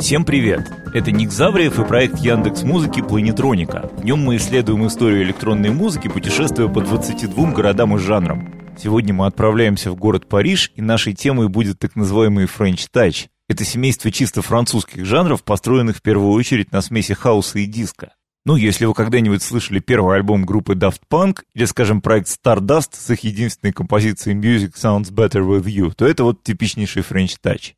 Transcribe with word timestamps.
Всем 0.00 0.24
привет! 0.24 0.70
Это 0.94 1.12
Ник 1.12 1.30
Завриев 1.30 1.78
и 1.78 1.84
проект 1.84 2.18
Яндекс 2.18 2.62
Музыки 2.62 3.00
«Планетроника». 3.00 3.90
В 3.96 4.04
нем 4.04 4.20
мы 4.20 4.36
исследуем 4.36 4.86
историю 4.86 5.22
электронной 5.22 5.70
музыки, 5.70 6.08
путешествуя 6.08 6.68
по 6.68 6.80
22 6.80 7.52
городам 7.52 7.96
и 7.96 7.98
жанрам. 7.98 8.54
Сегодня 8.78 9.12
мы 9.12 9.26
отправляемся 9.26 9.90
в 9.90 9.96
город 9.96 10.28
Париж, 10.28 10.72
и 10.76 10.82
нашей 10.82 11.14
темой 11.14 11.48
будет 11.48 11.78
так 11.78 11.96
называемый 11.96 12.46
French 12.46 12.86
Touch. 12.94 13.26
Это 13.48 13.64
семейство 13.64 14.10
чисто 14.10 14.40
французских 14.40 15.04
жанров, 15.04 15.42
построенных 15.42 15.96
в 15.96 16.02
первую 16.02 16.32
очередь 16.32 16.72
на 16.72 16.80
смеси 16.80 17.14
хаоса 17.14 17.58
и 17.58 17.66
диска. 17.66 18.12
Ну, 18.44 18.56
если 18.56 18.86
вы 18.86 18.94
когда-нибудь 18.94 19.42
слышали 19.42 19.78
первый 19.78 20.16
альбом 20.16 20.46
группы 20.46 20.74
Daft 20.74 21.00
Punk 21.10 21.40
или, 21.54 21.66
скажем, 21.66 22.00
проект 22.00 22.28
Stardust 22.28 22.90
с 22.92 23.10
их 23.10 23.20
единственной 23.20 23.72
композицией 23.72 24.38
Music 24.38 24.74
Sounds 24.74 25.12
Better 25.12 25.46
With 25.46 25.64
You, 25.64 25.92
то 25.92 26.06
это 26.06 26.24
вот 26.24 26.42
типичнейший 26.42 27.02
French 27.02 27.36
Touch. 27.44 27.74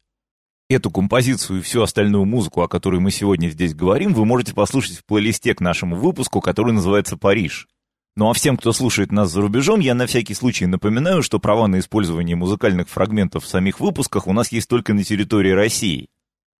Эту 0.70 0.92
композицию 0.92 1.58
и 1.58 1.62
всю 1.62 1.82
остальную 1.82 2.24
музыку, 2.26 2.62
о 2.62 2.68
которой 2.68 3.00
мы 3.00 3.10
сегодня 3.10 3.48
здесь 3.48 3.74
говорим, 3.74 4.14
вы 4.14 4.24
можете 4.24 4.54
послушать 4.54 4.98
в 4.98 5.04
плейлисте 5.04 5.52
к 5.52 5.60
нашему 5.60 5.96
выпуску, 5.96 6.40
который 6.40 6.72
называется 6.72 7.16
«Париж». 7.16 7.66
Ну 8.14 8.30
а 8.30 8.34
всем, 8.34 8.56
кто 8.56 8.72
слушает 8.72 9.10
нас 9.10 9.32
за 9.32 9.40
рубежом, 9.40 9.80
я 9.80 9.96
на 9.96 10.06
всякий 10.06 10.32
случай 10.32 10.66
напоминаю, 10.66 11.24
что 11.24 11.40
права 11.40 11.66
на 11.66 11.80
использование 11.80 12.36
музыкальных 12.36 12.88
фрагментов 12.88 13.42
в 13.42 13.48
самих 13.48 13.80
выпусках 13.80 14.28
у 14.28 14.32
нас 14.32 14.52
есть 14.52 14.68
только 14.68 14.94
на 14.94 15.02
территории 15.02 15.50
России. 15.50 16.08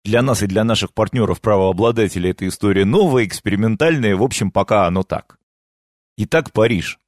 Для 0.05 0.23
нас 0.23 0.43
и 0.43 0.49
для 0.49 0.65
наших 0.65 0.93
партнеров-правообладателей 0.93 2.31
эта 2.31 2.49
история 2.49 2.85
новая, 2.85 3.27
экспериментальная, 3.27 4.17
в 4.17 4.25
общем, 4.25 4.51
пока 4.51 4.89
оно 4.89 5.05
так. 5.05 5.39
Итак, 6.17 6.51
Париж. 6.51 6.99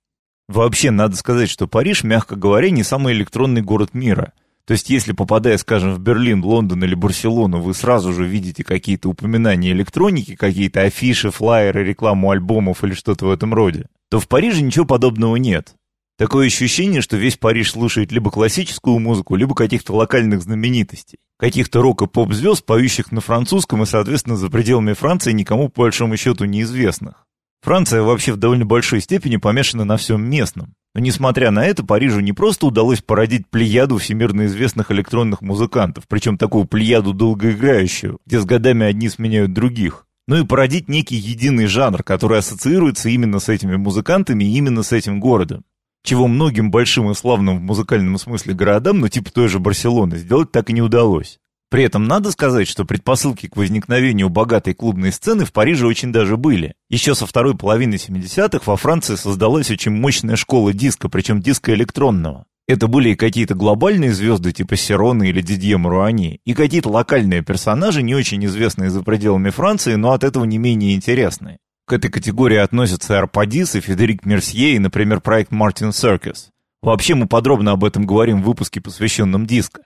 Вообще, 0.48 0.93
надо 0.93 1.17
сказать, 1.17 1.51
что 1.51 1.67
Париж, 1.67 2.05
мягко 2.05 2.37
говоря, 2.37 2.71
не 2.71 2.84
самый 2.84 3.12
электронный 3.12 3.62
город 3.62 3.93
мира– 3.93 4.34
то 4.66 4.73
есть, 4.73 4.91
если 4.91 5.12
попадая, 5.12 5.59
скажем, 5.59 5.95
в 5.95 5.98
Берлин, 5.98 6.45
Лондон 6.45 6.84
или 6.84 6.95
Барселону, 6.95 7.61
вы 7.61 7.75
сразу 7.75 8.12
же 8.12 8.27
видите 8.27 8.62
какие-то 8.62 9.09
упоминания 9.09 9.73
электроники, 9.73 10.37
какие-то 10.37 10.83
афиши, 10.83 11.31
флайеры, 11.31 11.84
рекламу 11.84 12.31
альбомов 12.31 12.84
или 12.84 12.95
что-то 12.95 13.27
в 13.27 13.31
этом 13.31 13.55
роде, 13.55 13.87
то 14.09 14.20
в 14.20 14.28
Париже 14.28 14.62
ничего 14.62 14.84
подобного 14.84 15.37
нет. 15.37 15.75
Такое 16.17 16.47
ощущение, 16.47 17.00
что 17.00 17.17
весь 17.17 17.37
Париж 17.37 17.72
слушает 17.72 18.12
либо 18.12 18.31
классическую 18.31 19.00
музыку, 19.00 19.34
либо 19.34 19.56
каких-то 19.56 19.95
локальных 19.95 20.42
знаменитостей. 20.42 21.19
Каких-то 21.39 21.83
рок- 21.83 22.03
и 22.03 22.06
поп-звезд, 22.06 22.65
поющих 22.65 23.11
на 23.11 23.20
французском 23.20 23.83
и, 23.83 23.87
соответственно, 23.87 24.37
за 24.37 24.48
пределами 24.48 24.92
Франции 24.92 25.33
никому 25.33 25.69
по 25.69 25.83
большому 25.83 26.17
счету 26.17 26.44
неизвестных. 26.44 27.27
Франция 27.62 28.03
вообще 28.03 28.33
в 28.33 28.37
довольно 28.37 28.67
большой 28.67 29.00
степени 29.00 29.37
помешана 29.37 29.84
на 29.84 29.97
всем 29.97 30.22
местном. 30.28 30.75
Но 30.95 31.01
несмотря 31.01 31.51
на 31.51 31.65
это, 31.65 31.85
Парижу 31.85 32.21
не 32.21 32.33
просто 32.33 32.67
удалось 32.67 33.01
породить 33.01 33.48
плеяду 33.48 33.97
всемирно 33.97 34.47
известных 34.47 34.91
электронных 34.91 35.41
музыкантов, 35.41 36.05
причем 36.07 36.37
такую 36.37 36.67
плеяду 36.67 37.15
долгоиграющую, 37.15 38.19
где 38.27 38.41
с 38.41 38.45
годами 38.45 38.84
одни 38.84 39.09
сменяют 39.09 39.55
других, 39.55 40.07
но 40.29 40.39
и 40.39 40.45
породить 40.45 40.89
некий 40.89 41.17
единый 41.17 41.67
жанр, 41.67 42.03
который 42.03 42.39
ассоциируется 42.39 43.09
именно 43.09 43.39
с 43.39 43.49
этими 43.49 43.77
музыкантами 43.77 44.45
и 44.45 44.57
именно 44.57 44.83
с 44.83 44.93
этим 44.93 45.19
городом. 45.19 45.65
Чего 46.05 46.27
многим 46.27 46.71
большим 46.71 47.11
и 47.11 47.15
славным 47.15 47.59
в 47.59 47.62
музыкальном 47.62 48.19
смысле 48.19 48.55
городам, 48.55 49.01
ну 49.01 49.09
типа 49.09 49.33
той 49.33 49.49
же 49.49 49.61
Барселоны, 49.61 50.19
сделать 50.19 50.53
так 50.53 50.69
и 50.69 50.73
не 50.73 50.83
удалось. 50.83 51.39
При 51.73 51.84
этом 51.84 52.05
надо 52.05 52.31
сказать, 52.33 52.69
что 52.69 52.84
предпосылки 52.84 53.48
к 53.48 53.56
возникновению 53.56 54.28
богатой 54.28 54.75
клубной 54.75 55.11
сцены 55.11 55.47
в 55.47 55.55
Париже 55.55 55.87
очень 55.87 56.12
даже 56.12 56.37
были. 56.37 56.75
Еще 56.91 57.15
со 57.15 57.25
второй 57.25 57.56
половины 57.56 57.95
70-х 57.95 58.61
во 58.67 58.77
Франции 58.77 59.15
создалась 59.15 59.70
очень 59.70 59.93
мощная 59.93 60.37
школа 60.37 60.75
диска, 60.75 61.09
причем 61.09 61.41
диска 61.41 61.73
электронного. 61.73 62.45
Это 62.69 62.89
были 62.89 63.09
и 63.09 63.15
какие-то 63.15 63.55
глобальные 63.55 64.12
звезды 64.12 64.53
типа 64.53 64.77
Серона 64.77 65.23
или 65.23 65.41
Дидье 65.41 65.78
Маруани, 65.78 66.41
и 66.45 66.53
какие-то 66.53 66.91
локальные 66.91 67.41
персонажи, 67.41 68.03
не 68.03 68.15
очень 68.15 68.45
известные 68.45 68.91
за 68.91 69.03
пределами 69.03 69.48
Франции, 69.48 69.95
но 69.95 70.12
от 70.12 70.25
этого 70.25 70.45
не 70.45 70.59
менее 70.59 70.95
интересные. 70.95 71.56
К 71.87 71.95
этой 71.95 72.11
категории 72.11 72.59
относятся 72.59 73.19
Арпадис 73.19 73.77
и 73.77 73.81
Федерик 73.81 74.27
Мерсье 74.27 74.75
и, 74.75 74.78
например, 74.78 75.22
проект 75.22 75.53
Мартин 75.53 75.94
Серкис. 75.94 76.50
Вообще 76.83 77.15
мы 77.15 77.27
подробно 77.28 77.71
об 77.71 77.83
этом 77.83 78.04
говорим 78.04 78.43
в 78.43 78.44
выпуске, 78.44 78.83
посвященном 78.83 79.47
диско. 79.47 79.81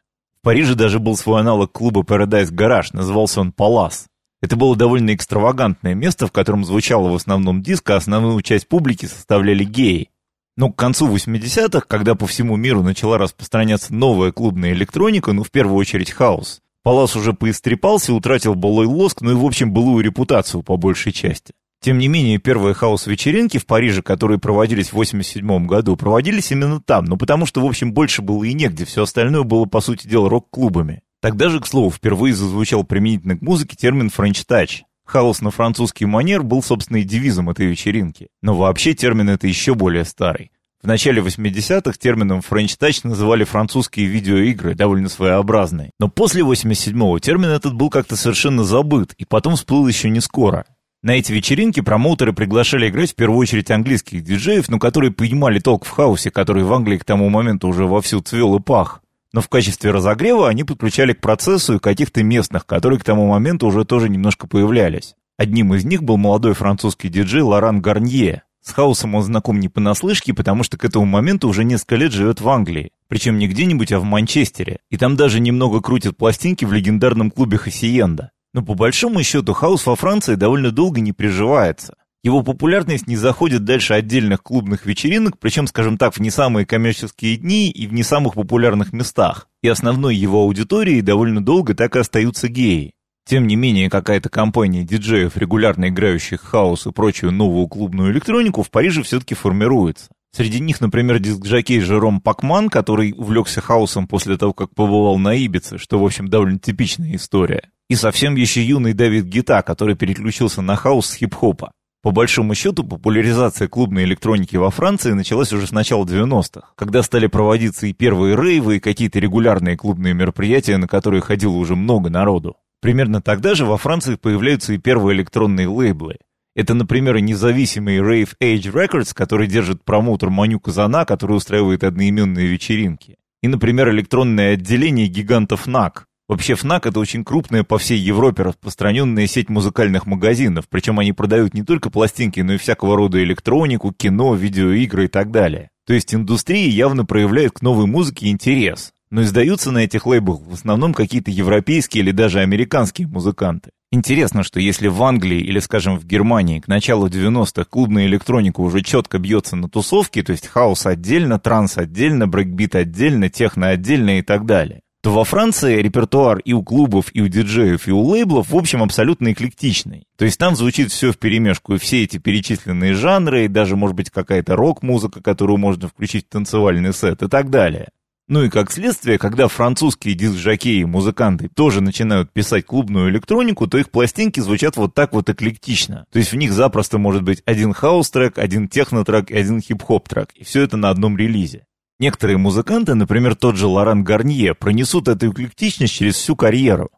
Париже 0.47 0.77
даже 0.77 1.01
был 1.01 1.17
свой 1.17 1.41
аналог 1.41 1.73
клуба 1.73 2.03
Paradise 2.03 2.53
Garage, 2.53 2.91
назывался 2.93 3.41
он 3.41 3.51
Палас. 3.51 4.07
Это 4.41 4.55
было 4.55 4.77
довольно 4.77 5.13
экстравагантное 5.13 5.95
место, 5.95 6.29
в 6.29 6.31
котором 6.31 6.65
звучало 6.65 7.09
в 7.09 7.17
основном 7.17 7.65
диско, 7.65 7.95
а 7.95 7.97
основную 7.97 8.41
часть 8.43 8.69
публики 8.69 9.07
составляли 9.07 9.65
геи. 9.65 10.11
Но 10.57 10.71
к 10.71 10.77
концу 10.77 11.13
80-х, 11.13 11.87
когда 11.89 12.15
по 12.15 12.29
всему 12.29 12.55
миру 12.55 12.85
начала 12.85 13.19
распространяться 13.19 13.93
новая 13.93 14.31
клубная 14.31 14.73
электроника, 14.73 15.33
ну 15.33 15.43
в 15.43 15.51
первую 15.51 15.79
очередь 15.79 16.13
хаос, 16.13 16.61
Палас 16.85 17.17
уже 17.17 17.33
поистрепался, 17.33 18.15
утратил 18.15 18.55
былой 18.55 18.87
лоск, 18.87 19.23
ну 19.23 19.33
и 19.33 19.35
в 19.35 19.45
общем 19.45 19.73
былую 19.73 20.05
репутацию 20.05 20.63
по 20.63 20.77
большей 20.77 21.11
части. 21.11 21.55
Тем 21.81 21.99
не 21.99 22.09
менее, 22.09 22.39
первые 22.39 22.75
хаус-вечеринки 22.75 23.59
в 23.59 23.67
Париже, 23.67 24.03
которые 24.03 24.39
проводились 24.39 24.89
в 24.89 24.95
87 24.95 25.67
году, 25.67 25.97
проводились 25.97 26.51
именно 26.51 26.81
там, 26.81 27.05
ну 27.05 27.17
потому 27.17 27.47
что, 27.47 27.61
в 27.61 27.67
общем, 27.67 27.93
больше 27.93 28.23
было 28.23 28.43
и 28.45 28.55
негде, 28.55 28.85
все 28.85 29.03
остальное 29.03 29.43
было, 29.43 29.67
по 29.67 29.81
сути 29.81 30.07
дела, 30.07 30.29
рок-клубами. 30.29 31.03
Тогда 31.21 31.49
же, 31.49 31.61
к 31.61 31.67
слову, 31.67 31.91
впервые 31.91 32.35
зазвучал 32.35 32.85
применительно 32.85 33.37
к 33.37 33.43
музыке 33.43 33.77
термин 33.77 34.11
«French 34.11 34.45
touch». 34.45 34.85
Хаус 35.05 35.41
на 35.41 35.53
французский 35.53 36.05
манер 36.05 36.43
был, 36.43 36.63
собственно, 36.63 36.99
и 36.99 37.05
девизом 37.05 37.49
этой 37.49 37.67
вечеринки. 37.67 38.29
Но 38.43 38.57
вообще 38.57 38.93
термин 38.93 39.31
это 39.31 39.47
еще 39.47 39.75
более 39.75 40.05
старый. 40.05 40.51
В 40.83 40.87
начале 40.87 41.23
80-х 41.23 41.99
термином 41.99 42.41
Touch 42.41 43.01
называли 43.05 43.45
французские 43.45 44.07
видеоигры, 44.07 44.75
довольно 44.75 45.09
своеобразные. 45.09 45.91
Но 45.99 46.09
после 46.09 46.43
87-го 46.43 47.19
термин 47.19 47.49
этот 47.49 47.75
был 47.75 47.89
как-то 47.89 48.15
совершенно 48.15 48.63
забыт, 48.63 49.15
и 49.17 49.25
потом 49.25 49.57
всплыл 49.57 49.89
еще 49.89 50.11
не 50.11 50.21
скоро. 50.21 50.65
На 51.07 51.13
эти 51.13 51.33
вечеринки 51.33 51.79
промоутеры 51.79 52.33
приглашали 52.33 52.89
играть 52.89 53.13
в 53.13 53.15
первую 53.15 53.39
очередь 53.39 53.71
английских 53.71 54.25
диджеев, 54.25 54.69
но 54.69 54.81
которые 54.81 55.13
понимали 55.13 55.61
толк 55.61 55.85
в 55.85 55.91
хаосе, 55.91 56.33
который 56.33 56.65
в 56.65 56.73
Англии 56.73 56.99
к 56.99 57.05
тому 57.05 57.29
моменту 57.29 57.69
уже 57.69 57.87
вовсю 57.87 58.21
цвел 58.23 58.57
и 58.57 58.61
пах. 58.61 59.03
Но 59.33 59.41
в 59.41 59.49
качестве 59.49 59.93
разогрева 59.93 60.49
они 60.49 60.65
подключали 60.65 61.13
к 61.13 61.21
процессу 61.21 61.77
и 61.77 61.79
каких-то 61.79 62.25
местных, 62.25 62.67
которые 62.67 62.99
к 62.99 63.05
тому 63.05 63.29
моменту 63.29 63.69
уже 63.69 63.85
тоже 63.85 64.09
немножко 64.09 64.49
появлялись. 64.49 65.15
Одним 65.39 65.75
из 65.75 65.85
них 65.85 66.03
был 66.03 66.17
молодой 66.17 66.55
французский 66.55 67.09
диджей 67.09 67.43
Лоран 67.43 67.81
Гарнье. 67.81 68.43
С 68.61 68.73
хаосом 68.73 69.15
он 69.15 69.23
знаком 69.23 69.61
не 69.61 69.69
понаслышке, 69.69 70.35
потому 70.35 70.65
что 70.65 70.77
к 70.77 70.85
этому 70.85 71.05
моменту 71.05 71.49
уже 71.49 71.63
несколько 71.63 71.95
лет 71.95 72.11
живет 72.11 72.41
в 72.41 72.49
Англии. 72.49 72.91
Причем 73.07 73.39
не 73.39 73.47
где-нибудь, 73.47 73.93
а 73.93 74.01
в 74.01 74.03
Манчестере. 74.03 74.81
И 74.91 74.97
там 74.97 75.15
даже 75.15 75.39
немного 75.39 75.81
крутят 75.81 76.17
пластинки 76.17 76.65
в 76.65 76.73
легендарном 76.73 77.31
клубе 77.31 77.59
Хасиенда. 77.59 78.33
Но 78.57 78.63
по 78.63 78.75
большому 78.75 79.23
счету 79.23 79.53
хаос 79.53 79.85
во 79.85 79.97
Франции 79.97 80.35
довольно 80.35 80.71
долго 80.71 81.03
не 81.03 81.13
приживается. 81.13 81.95
Его 82.25 82.43
популярность 82.43 83.07
не 83.07 83.15
заходит 83.15 83.65
дальше 83.65 83.93
отдельных 83.93 84.43
клубных 84.43 84.87
вечеринок, 84.87 85.39
причем, 85.39 85.67
скажем 85.67 85.99
так, 85.99 86.15
в 86.15 86.21
не 86.21 86.31
самые 86.31 86.65
коммерческие 86.65 87.37
дни 87.37 87.71
и 87.71 87.87
в 87.87 87.93
не 87.93 88.03
самых 88.03 88.33
популярных 88.33 88.95
местах. 88.95 89.51
И 89.63 89.69
основной 89.69 90.17
его 90.17 90.41
аудиторией 90.41 91.03
довольно 91.03 91.45
долго 91.45 91.75
так 91.75 91.97
и 91.97 91.99
остаются 91.99 92.49
геи. 92.49 92.95
Тем 93.27 93.47
не 93.47 93.57
менее, 93.57 93.91
какая-то 93.91 94.31
компания 94.31 94.85
диджеев, 94.85 95.37
регулярно 95.37 95.91
играющих 95.91 96.41
хаос 96.41 96.87
и 96.87 96.93
прочую 96.93 97.33
новую 97.33 97.69
клубную 97.69 98.11
электронику, 98.11 98.63
в 98.63 98.71
Париже 98.71 99.03
все-таки 99.03 99.35
формируется. 99.35 100.09
Среди 100.35 100.61
них, 100.61 100.81
например, 100.81 101.19
диск-жокей 101.19 101.81
Жером 101.81 102.23
Пакман, 102.23 102.71
который 102.71 103.13
увлекся 103.15 103.61
хаосом 103.61 104.09
после 104.09 104.39
того, 104.39 104.55
как 104.55 104.75
побывал 104.75 105.19
на 105.19 105.35
Ибице, 105.35 105.77
что, 105.77 105.99
в 105.99 106.07
общем, 106.07 106.29
довольно 106.29 106.59
типичная 106.59 107.17
история 107.17 107.69
и 107.89 107.95
совсем 107.95 108.35
еще 108.35 108.63
юный 108.63 108.93
Дэвид 108.93 109.25
Гита, 109.25 109.63
который 109.63 109.97
переключился 109.97 110.63
на 110.63 110.77
хаос 110.77 111.07
с 111.07 111.15
хип-хопа. 111.15 111.73
По 112.03 112.13
большому 112.13 112.55
счету, 112.55 112.85
популяризация 112.85 113.67
клубной 113.67 114.05
электроники 114.05 114.55
во 114.57 114.71
Франции 114.71 115.13
началась 115.13 115.53
уже 115.53 115.67
с 115.67 115.73
начала 115.73 116.05
90-х, 116.05 116.69
когда 116.77 117.03
стали 117.03 117.27
проводиться 117.27 117.89
и 117.89 117.93
первые 117.93 118.37
рейвы, 118.37 118.77
и 118.77 118.81
какие-то 118.81 119.19
регулярные 119.19 119.77
клубные 119.77 120.15
мероприятия, 120.15 120.77
на 120.77 120.87
которые 120.87 121.21
ходило 121.21 121.55
уже 121.55 121.75
много 121.75 122.09
народу. 122.09 122.57
Примерно 122.81 123.21
тогда 123.23 123.55
же 123.55 123.65
во 123.65 123.77
Франции 123.77 124.15
появляются 124.15 124.73
и 124.73 124.79
первые 124.79 125.17
электронные 125.17 125.67
лейблы. 125.67 126.19
Это, 126.55 126.75
например, 126.75 127.19
независимый 127.19 127.99
Rave 127.99 128.35
Age 128.41 128.73
Records, 128.73 129.13
который 129.13 129.49
держит 129.49 129.85
промоутер 129.85 130.31
Маню 130.31 130.61
Казана, 130.61 131.05
который 131.05 131.37
устраивает 131.37 131.83
одноименные 131.83 132.47
вечеринки. 132.47 133.17
И, 133.43 133.49
например, 133.49 133.91
электронное 133.91 134.55
отделение 134.55 135.09
гигантов 135.09 135.67
NAC, 135.67 136.05
Вообще 136.29 136.57
ФНАК 136.57 136.87
это 136.87 136.99
очень 136.99 137.25
крупная 137.25 137.63
по 137.63 137.79
всей 137.79 137.99
Европе 137.99 138.43
распространенная 138.43 139.29
сеть 139.29 139.49
музыкальных 139.49 140.07
магазинов, 140.07 140.65
причем 140.69 140.99
они 140.99 141.13
продают 141.13 141.55
не 141.55 141.63
только 141.63 141.89
пластинки, 141.89 142.41
но 142.41 142.55
и 142.55 142.59
всякого 142.59 142.97
рода 142.97 143.23
электронику, 143.23 143.93
кино, 143.93 144.35
видеоигры 144.35 145.05
и 145.05 145.09
так 145.09 145.31
далее. 145.31 145.71
То 145.87 145.95
есть 145.95 146.13
индустрия 146.13 146.69
явно 146.69 147.05
проявляет 147.05 147.53
к 147.53 147.63
новой 147.63 147.87
музыке 147.87 148.29
интерес. 148.29 148.93
Но 149.09 149.23
издаются 149.23 149.71
на 149.71 149.85
этих 149.85 150.05
лейблах 150.05 150.41
в 150.41 150.53
основном 150.53 150.93
какие-то 150.93 151.31
европейские 151.31 152.03
или 152.03 152.11
даже 152.11 152.41
американские 152.41 153.07
музыканты. 153.07 153.71
Интересно, 153.93 154.43
что 154.43 154.59
если 154.59 154.89
в 154.89 155.01
Англии 155.05 155.39
или, 155.39 155.61
скажем, 155.61 155.97
в 155.97 156.05
Германии 156.05 156.59
к 156.59 156.67
началу 156.67 157.07
90-х 157.07 157.65
клубная 157.71 158.07
электроника 158.07 158.61
уже 158.61 158.83
четко 158.83 159.21
бьется 159.21 159.55
на 159.55 159.69
тусовке, 159.69 160.25
то 160.25 160.33
есть 160.33 160.49
хаус 160.49 160.87
отдельно, 160.87 161.39
транс 161.39 161.79
отдельно, 161.79 162.27
брейкбит 162.27 162.75
отдельно, 162.75 163.31
техно 163.31 163.69
отдельно 163.69 164.19
и 164.19 164.23
так 164.23 164.45
далее, 164.45 164.81
то 165.07 165.13
во 165.13 165.23
Франции 165.23 165.81
репертуар 165.83 166.41
и 166.41 166.53
у 166.53 166.65
клубов, 166.65 167.11
и 167.13 167.21
у 167.21 167.29
диджеев, 167.29 167.87
и 167.87 167.93
у 167.93 168.01
лейблов, 168.01 168.51
в 168.51 168.57
общем, 168.57 168.83
абсолютно 168.83 169.33
эклектичный. 169.33 170.09
То 170.19 170.25
есть 170.25 170.37
там 170.37 170.57
звучит 170.57 170.91
все 170.91 171.13
в 171.13 171.19
перемешку, 171.19 171.75
и 171.75 171.79
все 171.79 172.03
эти 172.03 172.19
перечисленные 172.19 172.93
жанры, 172.93 173.45
и 173.45 173.49
даже, 173.49 173.77
может 173.77 173.95
быть, 173.95 174.11
какая-то 174.11 174.57
рок-музыка, 174.57 175.23
которую 175.23 175.59
можно 175.59 175.87
включить 175.87 176.27
в 176.27 176.31
танцевальный 176.31 176.93
сет 176.93 177.23
и 177.23 177.29
так 177.29 177.51
далее. 177.51 177.91
Ну 178.27 178.43
и 178.43 178.49
как 178.49 178.73
следствие, 178.73 179.17
когда 179.17 179.47
французские 179.47 180.17
диск-жокеи 180.17 180.81
и 180.81 180.85
музыканты 180.85 181.51
тоже 181.55 181.83
начинают 181.83 182.33
писать 182.33 182.67
клубную 182.67 183.09
электронику, 183.09 183.69
то 183.69 183.79
их 183.79 183.91
пластинки 183.91 184.41
звучат 184.41 184.77
вот 184.77 184.93
так 184.93 185.13
вот 185.13 185.31
эклектично. 185.31 186.07
То 186.11 186.19
есть 186.19 186.33
в 186.33 186.37
них 186.37 186.53
запросто 186.53 186.99
может 186.99 187.23
быть 187.23 187.45
один 187.47 187.73
хаус-трек, 187.73 188.39
один 188.39 188.69
техно-трек 188.69 189.31
и 189.31 189.37
один 189.37 189.61
хип-хоп-трек. 189.61 190.31
И 190.35 190.43
все 190.43 190.63
это 190.63 190.77
на 190.77 190.91
одном 190.91 191.17
релизе. 191.17 191.65
Некоторые 191.99 192.37
музыканты, 192.37 192.95
например, 192.95 193.35
тот 193.35 193.57
же 193.57 193.67
Лоран 193.67 194.05
Гарнье, 194.05 194.55
пронесут 194.55 195.09
эту 195.09 195.31
эклектичность 195.31 195.95
через 195.95 196.17
всю 196.17 196.37
карьеру. 196.37 196.91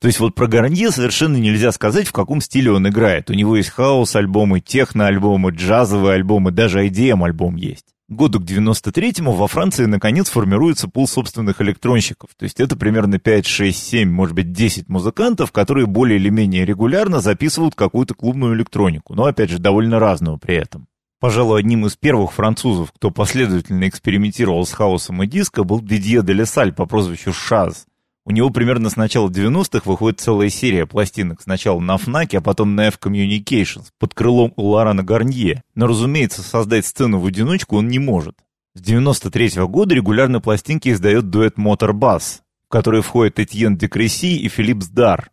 То 0.00 0.08
есть 0.08 0.20
вот 0.20 0.34
про 0.34 0.46
Гарнье 0.46 0.90
совершенно 0.90 1.38
нельзя 1.38 1.72
сказать, 1.72 2.06
в 2.06 2.12
каком 2.12 2.42
стиле 2.42 2.70
он 2.70 2.86
играет. 2.86 3.30
У 3.30 3.32
него 3.32 3.56
есть 3.56 3.70
хаус-альбомы, 3.70 4.60
техно-альбомы, 4.60 5.52
джазовые 5.52 6.16
альбомы, 6.16 6.50
даже 6.50 6.86
IDM-альбом 6.86 7.56
есть. 7.56 7.86
Году 8.10 8.38
к 8.38 8.42
93-му 8.42 9.32
во 9.32 9.48
Франции 9.48 9.86
наконец 9.86 10.28
формируется 10.28 10.88
пул 10.88 11.08
собственных 11.08 11.62
электронщиков. 11.62 12.28
То 12.36 12.44
есть 12.44 12.60
это 12.60 12.76
примерно 12.76 13.18
5, 13.18 13.46
6, 13.46 13.82
7, 13.82 14.10
может 14.10 14.34
быть 14.34 14.52
10 14.52 14.90
музыкантов, 14.90 15.52
которые 15.52 15.86
более 15.86 16.18
или 16.18 16.28
менее 16.28 16.66
регулярно 16.66 17.20
записывают 17.20 17.74
какую-то 17.74 18.12
клубную 18.12 18.54
электронику. 18.54 19.14
Но 19.14 19.24
опять 19.24 19.48
же 19.48 19.58
довольно 19.58 19.98
разную 19.98 20.36
при 20.36 20.56
этом. 20.56 20.86
Пожалуй, 21.24 21.60
одним 21.60 21.86
из 21.86 21.96
первых 21.96 22.34
французов, 22.34 22.92
кто 22.92 23.10
последовательно 23.10 23.88
экспериментировал 23.88 24.66
с 24.66 24.72
хаосом 24.74 25.22
и 25.22 25.26
диско, 25.26 25.64
был 25.64 25.80
Дидье 25.80 26.22
де 26.22 26.34
Лесаль 26.34 26.70
по 26.70 26.84
прозвищу 26.84 27.32
Шаз. 27.32 27.86
У 28.26 28.30
него 28.30 28.50
примерно 28.50 28.90
с 28.90 28.96
начала 28.96 29.30
90-х 29.30 29.88
выходит 29.88 30.20
целая 30.20 30.50
серия 30.50 30.84
пластинок. 30.84 31.40
Сначала 31.40 31.80
на 31.80 31.96
Фнаке, 31.96 32.36
а 32.36 32.40
потом 32.42 32.74
на 32.74 32.88
F-Communications, 32.88 33.86
под 33.98 34.12
крылом 34.12 34.52
у 34.56 34.64
Лорана 34.64 35.02
Гарнье. 35.02 35.62
Но, 35.74 35.86
разумеется, 35.86 36.42
создать 36.42 36.84
сцену 36.84 37.18
в 37.20 37.24
одиночку 37.24 37.78
он 37.78 37.88
не 37.88 37.98
может. 37.98 38.34
С 38.74 38.82
93 38.82 39.60
-го 39.60 39.66
года 39.66 39.94
регулярно 39.94 40.42
пластинки 40.42 40.90
издает 40.90 41.30
дуэт 41.30 41.56
Мотор 41.56 41.92
Bass, 41.92 42.40
в 42.66 42.68
который 42.68 43.00
входят 43.00 43.38
Этьен 43.38 43.78
Декреси 43.78 44.36
и 44.36 44.50
Филипп 44.50 44.82
Сдар. 44.82 45.30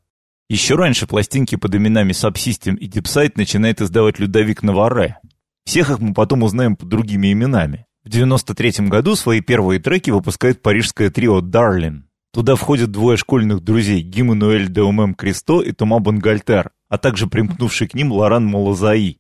Еще 0.48 0.76
раньше 0.76 1.06
пластинки 1.06 1.58
под 1.58 1.76
именами 1.76 2.14
Subsystem 2.14 2.78
и 2.78 2.88
Deepside 2.88 3.34
начинает 3.36 3.82
издавать 3.82 4.20
Людовик 4.20 4.64
Наваре. 4.64 5.18
Всех 5.66 5.90
их 5.90 6.00
мы 6.00 6.14
потом 6.14 6.44
узнаем 6.44 6.76
под 6.76 6.90
другими 6.90 7.32
именами. 7.32 7.86
В 8.04 8.10
93 8.10 8.88
году 8.88 9.16
свои 9.16 9.42
первые 9.42 9.80
треки 9.80 10.10
выпускает 10.10 10.62
парижское 10.62 11.10
трио 11.10 11.42
«Дарлин». 11.42 12.08
Туда 12.34 12.56
входят 12.56 12.92
двое 12.92 13.18
школьных 13.18 13.62
друзей 13.62 14.02
Гимануэль 14.02 14.70
де 14.70 14.82
Умем 14.82 15.14
Кристо 15.14 15.62
и 15.62 15.72
Тома 15.74 16.00
Бангальтер, 16.00 16.72
а 16.88 16.98
также 16.98 17.28
примкнувший 17.28 17.88
к 17.88 17.94
ним 17.94 18.12
Лоран 18.12 18.46
Молозаи. 18.46 19.20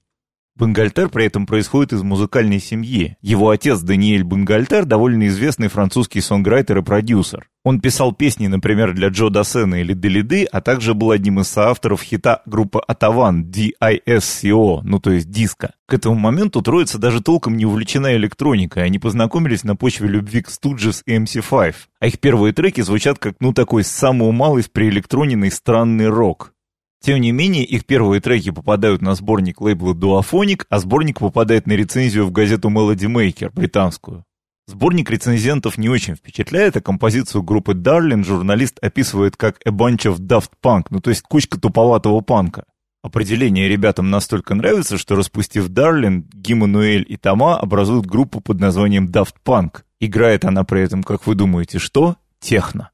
Бангальтер 0.57 1.09
при 1.09 1.25
этом 1.25 1.45
происходит 1.45 1.94
из 1.94 2.03
музыкальной 2.03 2.59
семьи. 2.59 3.15
Его 3.21 3.50
отец 3.50 3.80
Даниэль 3.80 4.24
Бангальтер 4.24 4.86
довольно 4.86 5.27
известный 5.27 5.69
французский 5.69 6.21
сонграйтер 6.21 6.80
и 6.80 6.81
продюсер. 6.81 7.48
Он 7.63 7.80
писал 7.80 8.12
песни, 8.12 8.48
например, 8.48 8.94
для 8.94 9.07
Джо 9.09 9.30
Дассена 9.30 9.81
или 9.81 9.94
Делиды, 9.94 10.45
а 10.45 10.62
также 10.62 10.94
был 10.94 11.12
одним 11.12 11.39
из 11.39 11.48
соавторов 11.48 12.01
хита 12.01 12.42
группы 12.45 12.80
Атаван 12.80 13.51
D.I.S.C.O., 13.51 14.81
ну 14.83 15.00
то 15.00 15.12
есть 15.12 15.30
диско. 15.30 15.74
К 15.88 15.94
этому 15.94 16.15
моменту 16.15 16.62
троица 16.62 16.97
даже 16.97 17.21
толком 17.21 17.57
не 17.57 17.65
увлечена 17.65 18.15
электроникой, 18.15 18.83
они 18.83 19.00
познакомились 19.00 19.63
на 19.63 19.75
почве 19.75 20.07
любви 20.07 20.42
к 20.42 20.50
Stooges 20.50 21.04
и 21.06 21.18
MC5. 21.18 21.75
А 22.00 22.07
их 22.07 22.19
первые 22.19 22.54
треки 22.54 22.81
звучат 22.81 23.19
как, 23.19 23.36
ну 23.39 23.54
такой 23.54 23.83
самый 23.83 24.31
малый 24.31 24.63
приэлектроненный 24.71 25.51
странный 25.51 26.07
рок. 26.07 26.54
Тем 27.01 27.19
не 27.19 27.31
менее, 27.31 27.65
их 27.65 27.86
первые 27.86 28.21
треки 28.21 28.51
попадают 28.51 29.01
на 29.01 29.15
сборник 29.15 29.59
лейбла 29.59 29.94
Duophonic, 29.94 30.65
а 30.69 30.80
сборник 30.80 31.19
попадает 31.19 31.65
на 31.65 31.74
рецензию 31.74 32.25
в 32.27 32.31
газету 32.31 32.69
Melody 32.69 33.12
Maker, 33.12 33.51
британскую. 33.51 34.24
Сборник 34.68 35.09
рецензентов 35.09 35.80
не 35.80 35.89
очень 35.89 36.15
впечатляет, 36.15 36.77
а 36.77 36.81
композицию 36.81 37.42
группы 37.42 37.74
Darlin 37.74 38.24
журналист 38.24 38.77
описывает 38.81 39.36
как 39.36 39.59
«a 39.65 39.71
bunch 39.71 40.06
of 40.06 40.19
daft 40.19 40.51
punk», 40.63 40.86
ну 40.92 41.01
то 41.01 41.09
есть 41.09 41.24
кучка 41.24 41.59
туповатого 41.59 42.21
панка. 42.21 42.65
Определение 43.04 43.68
ребятам 43.68 44.12
настолько 44.12 44.54
нравится, 44.54 45.00
что 45.00 45.15
распустив 45.15 45.69
Дарлин, 45.69 46.27
Гимануэль 46.31 47.04
и 47.07 47.18
Тома 47.18 47.57
образуют 47.57 48.06
группу 48.06 48.42
под 48.42 48.59
названием 48.59 49.07
Daft 49.07 49.36
Punk. 49.44 49.81
Играет 50.00 50.45
она 50.45 50.63
при 50.63 50.81
этом, 50.81 51.01
как 51.01 51.25
вы 51.25 51.33
думаете, 51.33 51.80
что? 51.80 52.18
Техно. 52.39 52.91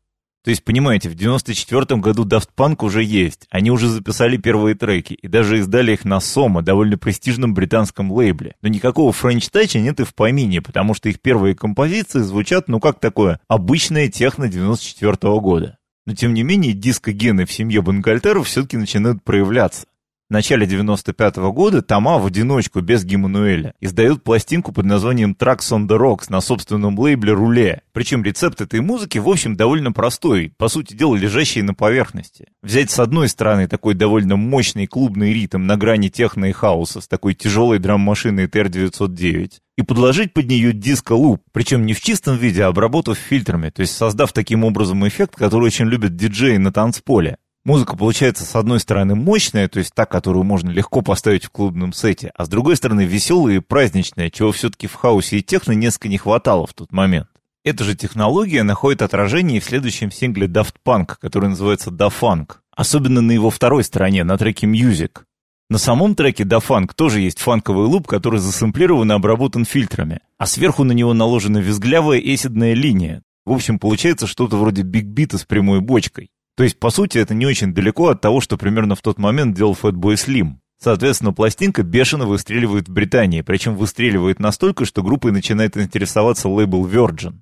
То 0.47 0.51
есть, 0.51 0.63
понимаете, 0.63 1.09
в 1.09 1.15
94 1.15 1.99
году 1.99 2.23
Daft 2.23 2.51
Punk 2.55 2.77
уже 2.85 3.03
есть, 3.03 3.47
они 3.49 3.69
уже 3.69 3.89
записали 3.89 4.37
первые 4.37 4.75
треки 4.75 5.13
и 5.13 5.27
даже 5.27 5.59
издали 5.59 5.91
их 5.91 6.05
на 6.05 6.19
Soma, 6.19 6.61
довольно 6.61 6.97
престижном 6.97 7.53
британском 7.53 8.09
лейбле. 8.13 8.55
Но 8.61 8.69
никакого 8.69 9.11
Touch 9.11 9.77
нет 9.77 9.99
и 9.99 10.05
в 10.05 10.15
помине, 10.15 10.61
потому 10.61 10.93
что 10.93 11.09
их 11.09 11.19
первые 11.19 11.53
композиции 11.53 12.21
звучат, 12.21 12.69
ну 12.69 12.79
как 12.79 13.01
такое, 13.01 13.41
обычное 13.49 14.07
техно 14.07 14.47
94 14.47 15.17
-го 15.17 15.41
года. 15.41 15.79
Но 16.05 16.15
тем 16.15 16.33
не 16.33 16.43
менее, 16.43 16.71
диско-гены 16.71 17.45
в 17.45 17.51
семье 17.51 17.81
Бангальтеров 17.81 18.47
все-таки 18.47 18.77
начинают 18.77 19.25
проявляться. 19.25 19.85
В 20.29 20.33
начале 20.33 20.67
95 20.67 21.37
-го 21.37 21.53
года 21.53 21.81
Тома 21.81 22.17
в 22.17 22.25
одиночку, 22.25 22.81
без 22.81 23.05
Гимануэля, 23.05 23.73
издает 23.79 24.23
пластинку 24.23 24.73
под 24.73 24.83
названием 24.83 25.33
Tracks 25.39 25.71
on 25.71 25.87
the 25.87 25.97
Rocks 25.97 26.25
на 26.27 26.41
собственном 26.41 26.99
лейбле 26.99 27.31
«Руле». 27.31 27.83
Причем 27.93 28.25
рецепт 28.25 28.59
этой 28.59 28.81
музыки, 28.81 29.19
в 29.19 29.29
общем, 29.29 29.55
довольно 29.55 29.93
простой, 29.93 30.51
по 30.57 30.67
сути 30.67 30.95
дела, 30.95 31.15
лежащий 31.15 31.61
на 31.61 31.73
поверхности. 31.73 32.47
Взять 32.61 32.91
с 32.91 32.99
одной 32.99 33.29
стороны 33.29 33.69
такой 33.69 33.93
довольно 33.93 34.35
мощный 34.35 34.85
клубный 34.85 35.33
ритм 35.33 35.65
на 35.65 35.77
грани 35.77 36.09
техно 36.09 36.49
и 36.49 36.51
хаоса 36.51 36.99
с 36.99 37.07
такой 37.07 37.33
тяжелой 37.33 37.79
драм-машиной 37.79 38.47
TR-909, 38.47 39.51
и 39.77 39.81
подложить 39.81 40.33
под 40.33 40.47
нее 40.47 40.73
диско-луп, 40.73 41.41
причем 41.53 41.85
не 41.85 41.93
в 41.93 42.01
чистом 42.01 42.35
виде, 42.35 42.63
а 42.63 42.67
обработав 42.67 43.17
фильтрами, 43.17 43.69
то 43.69 43.81
есть 43.81 43.95
создав 43.95 44.33
таким 44.33 44.65
образом 44.65 45.07
эффект, 45.07 45.35
который 45.37 45.67
очень 45.67 45.85
любят 45.85 46.17
диджеи 46.17 46.57
на 46.57 46.73
танцполе. 46.73 47.37
Музыка 47.67 47.97
получается, 47.97 48.45
с 48.45 48.55
одной 48.55 48.79
стороны, 48.79 49.13
мощная, 49.15 49.67
то 49.67 49.79
есть 49.79 49.93
та, 49.93 50.05
которую 50.05 50.45
можно 50.45 50.69
легко 50.69 51.01
поставить 51.01 51.43
в 51.43 51.49
клубном 51.49 51.91
сете, 51.91 52.31
а 52.33 52.45
с 52.45 52.47
другой 52.47 52.77
стороны, 52.77 53.03
веселая 53.03 53.57
и 53.57 53.59
праздничная, 53.59 54.29
чего 54.29 54.53
все-таки 54.53 54.87
в 54.87 54.93
хаосе 54.93 55.39
и 55.39 55.43
техно 55.43 55.73
несколько 55.73 56.07
не 56.07 56.17
хватало 56.17 56.65
в 56.65 56.73
тот 56.73 56.93
момент. 56.93 57.27
Эта 57.65 57.83
же 57.83 57.93
технология 57.93 58.63
находит 58.63 59.01
отражение 59.01 59.57
и 59.57 59.59
в 59.59 59.65
следующем 59.65 60.11
сингле 60.11 60.47
Daft 60.47 60.75
Punk, 60.85 61.15
который 61.19 61.49
называется 61.49 61.89
Da 61.89 62.09
Funk, 62.09 62.51
особенно 62.73 63.19
на 63.19 63.33
его 63.33 63.49
второй 63.49 63.83
стороне, 63.83 64.23
на 64.23 64.37
треке 64.37 64.65
Music. 64.65 65.23
На 65.69 65.77
самом 65.77 66.15
треке 66.15 66.45
Da 66.45 66.63
Funk 66.65 66.91
тоже 66.95 67.19
есть 67.19 67.39
фанковый 67.39 67.87
луп, 67.87 68.07
который 68.07 68.39
засэмплирован 68.39 69.11
и 69.11 69.15
обработан 69.15 69.65
фильтрами, 69.65 70.21
а 70.37 70.45
сверху 70.45 70.85
на 70.85 70.93
него 70.93 71.13
наложена 71.13 71.57
визглявая 71.57 72.19
эсидная 72.19 72.75
линия. 72.75 73.23
В 73.43 73.51
общем, 73.51 73.77
получается 73.77 74.25
что-то 74.25 74.55
вроде 74.55 74.83
биг-бита 74.83 75.37
с 75.37 75.43
прямой 75.43 75.81
бочкой. 75.81 76.31
То 76.57 76.63
есть, 76.63 76.79
по 76.79 76.89
сути, 76.89 77.19
это 77.19 77.35
не 77.35 77.45
очень 77.45 77.71
далеко 77.71 78.07
от 78.07 78.19
того, 78.19 78.41
что 78.41 78.57
примерно 78.57 78.95
в 78.95 79.01
тот 79.03 79.19
момент 79.19 79.55
делал 79.55 79.77
Fatboy 79.79 80.15
Slim. 80.15 80.55
Соответственно, 80.79 81.31
пластинка 81.31 81.83
бешено 81.83 82.25
выстреливает 82.25 82.87
в 82.89 82.91
Британии, 82.91 83.41
причем 83.41 83.75
выстреливает 83.75 84.39
настолько, 84.39 84.85
что 84.85 85.03
группой 85.03 85.31
начинает 85.31 85.77
интересоваться 85.77 86.49
лейбл 86.49 86.87
Virgin. 86.87 87.35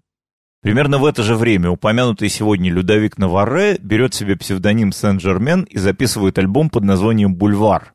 Примерно 0.62 0.98
в 0.98 1.06
это 1.06 1.24
же 1.24 1.36
время 1.36 1.70
упомянутый 1.70 2.28
сегодня 2.28 2.70
Людовик 2.70 3.18
Наварре 3.18 3.78
берет 3.80 4.14
себе 4.14 4.36
псевдоним 4.36 4.92
Сен-Жермен 4.92 5.64
и 5.64 5.78
записывает 5.78 6.38
альбом 6.38 6.70
под 6.70 6.84
названием 6.84 7.36
«Бульвар». 7.36 7.94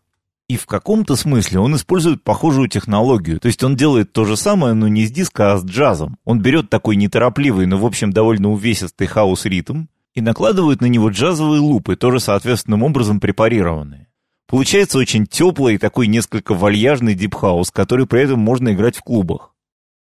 И 0.49 0.57
в 0.57 0.65
каком-то 0.65 1.17
смысле 1.17 1.61
он 1.61 1.77
использует 1.77 2.25
похожую 2.25 2.69
технологию. 2.69 3.41
То 3.41 3.47
есть 3.47 3.63
он 3.63 3.77
делает 3.77 4.13
то 4.13 4.25
же 4.25 4.39
самое, 4.39 4.73
но 4.73 4.89
не 4.89 5.05
с 5.05 5.13
диско, 5.13 5.53
а 5.53 5.59
с 5.59 5.65
джазом. 5.65 6.17
Он 6.25 6.41
берет 6.41 6.71
такой 6.71 6.97
неторопливый, 6.97 7.67
но 7.67 7.77
в 7.77 7.85
общем 7.85 8.11
довольно 8.11 8.51
увесистый 8.51 9.07
хаус-ритм, 9.07 9.85
и 10.15 10.21
накладывает 10.21 10.81
на 10.81 10.87
него 10.87 11.11
джазовые 11.11 11.61
лупы, 11.61 11.97
тоже 11.97 12.21
соответственным 12.21 12.83
образом 12.83 13.21
препарированные. 13.21 14.09
Получается 14.49 14.99
очень 14.99 15.27
теплый 15.27 15.77
и 15.77 15.79
такой 15.79 16.09
несколько 16.09 16.55
вальяжный 16.55 17.15
дипхаус, 17.15 17.71
который 17.71 18.07
при 18.07 18.23
этом 18.23 18.41
можно 18.41 18.73
играть 18.73 18.97
в 18.97 19.03
клубах. 19.03 19.55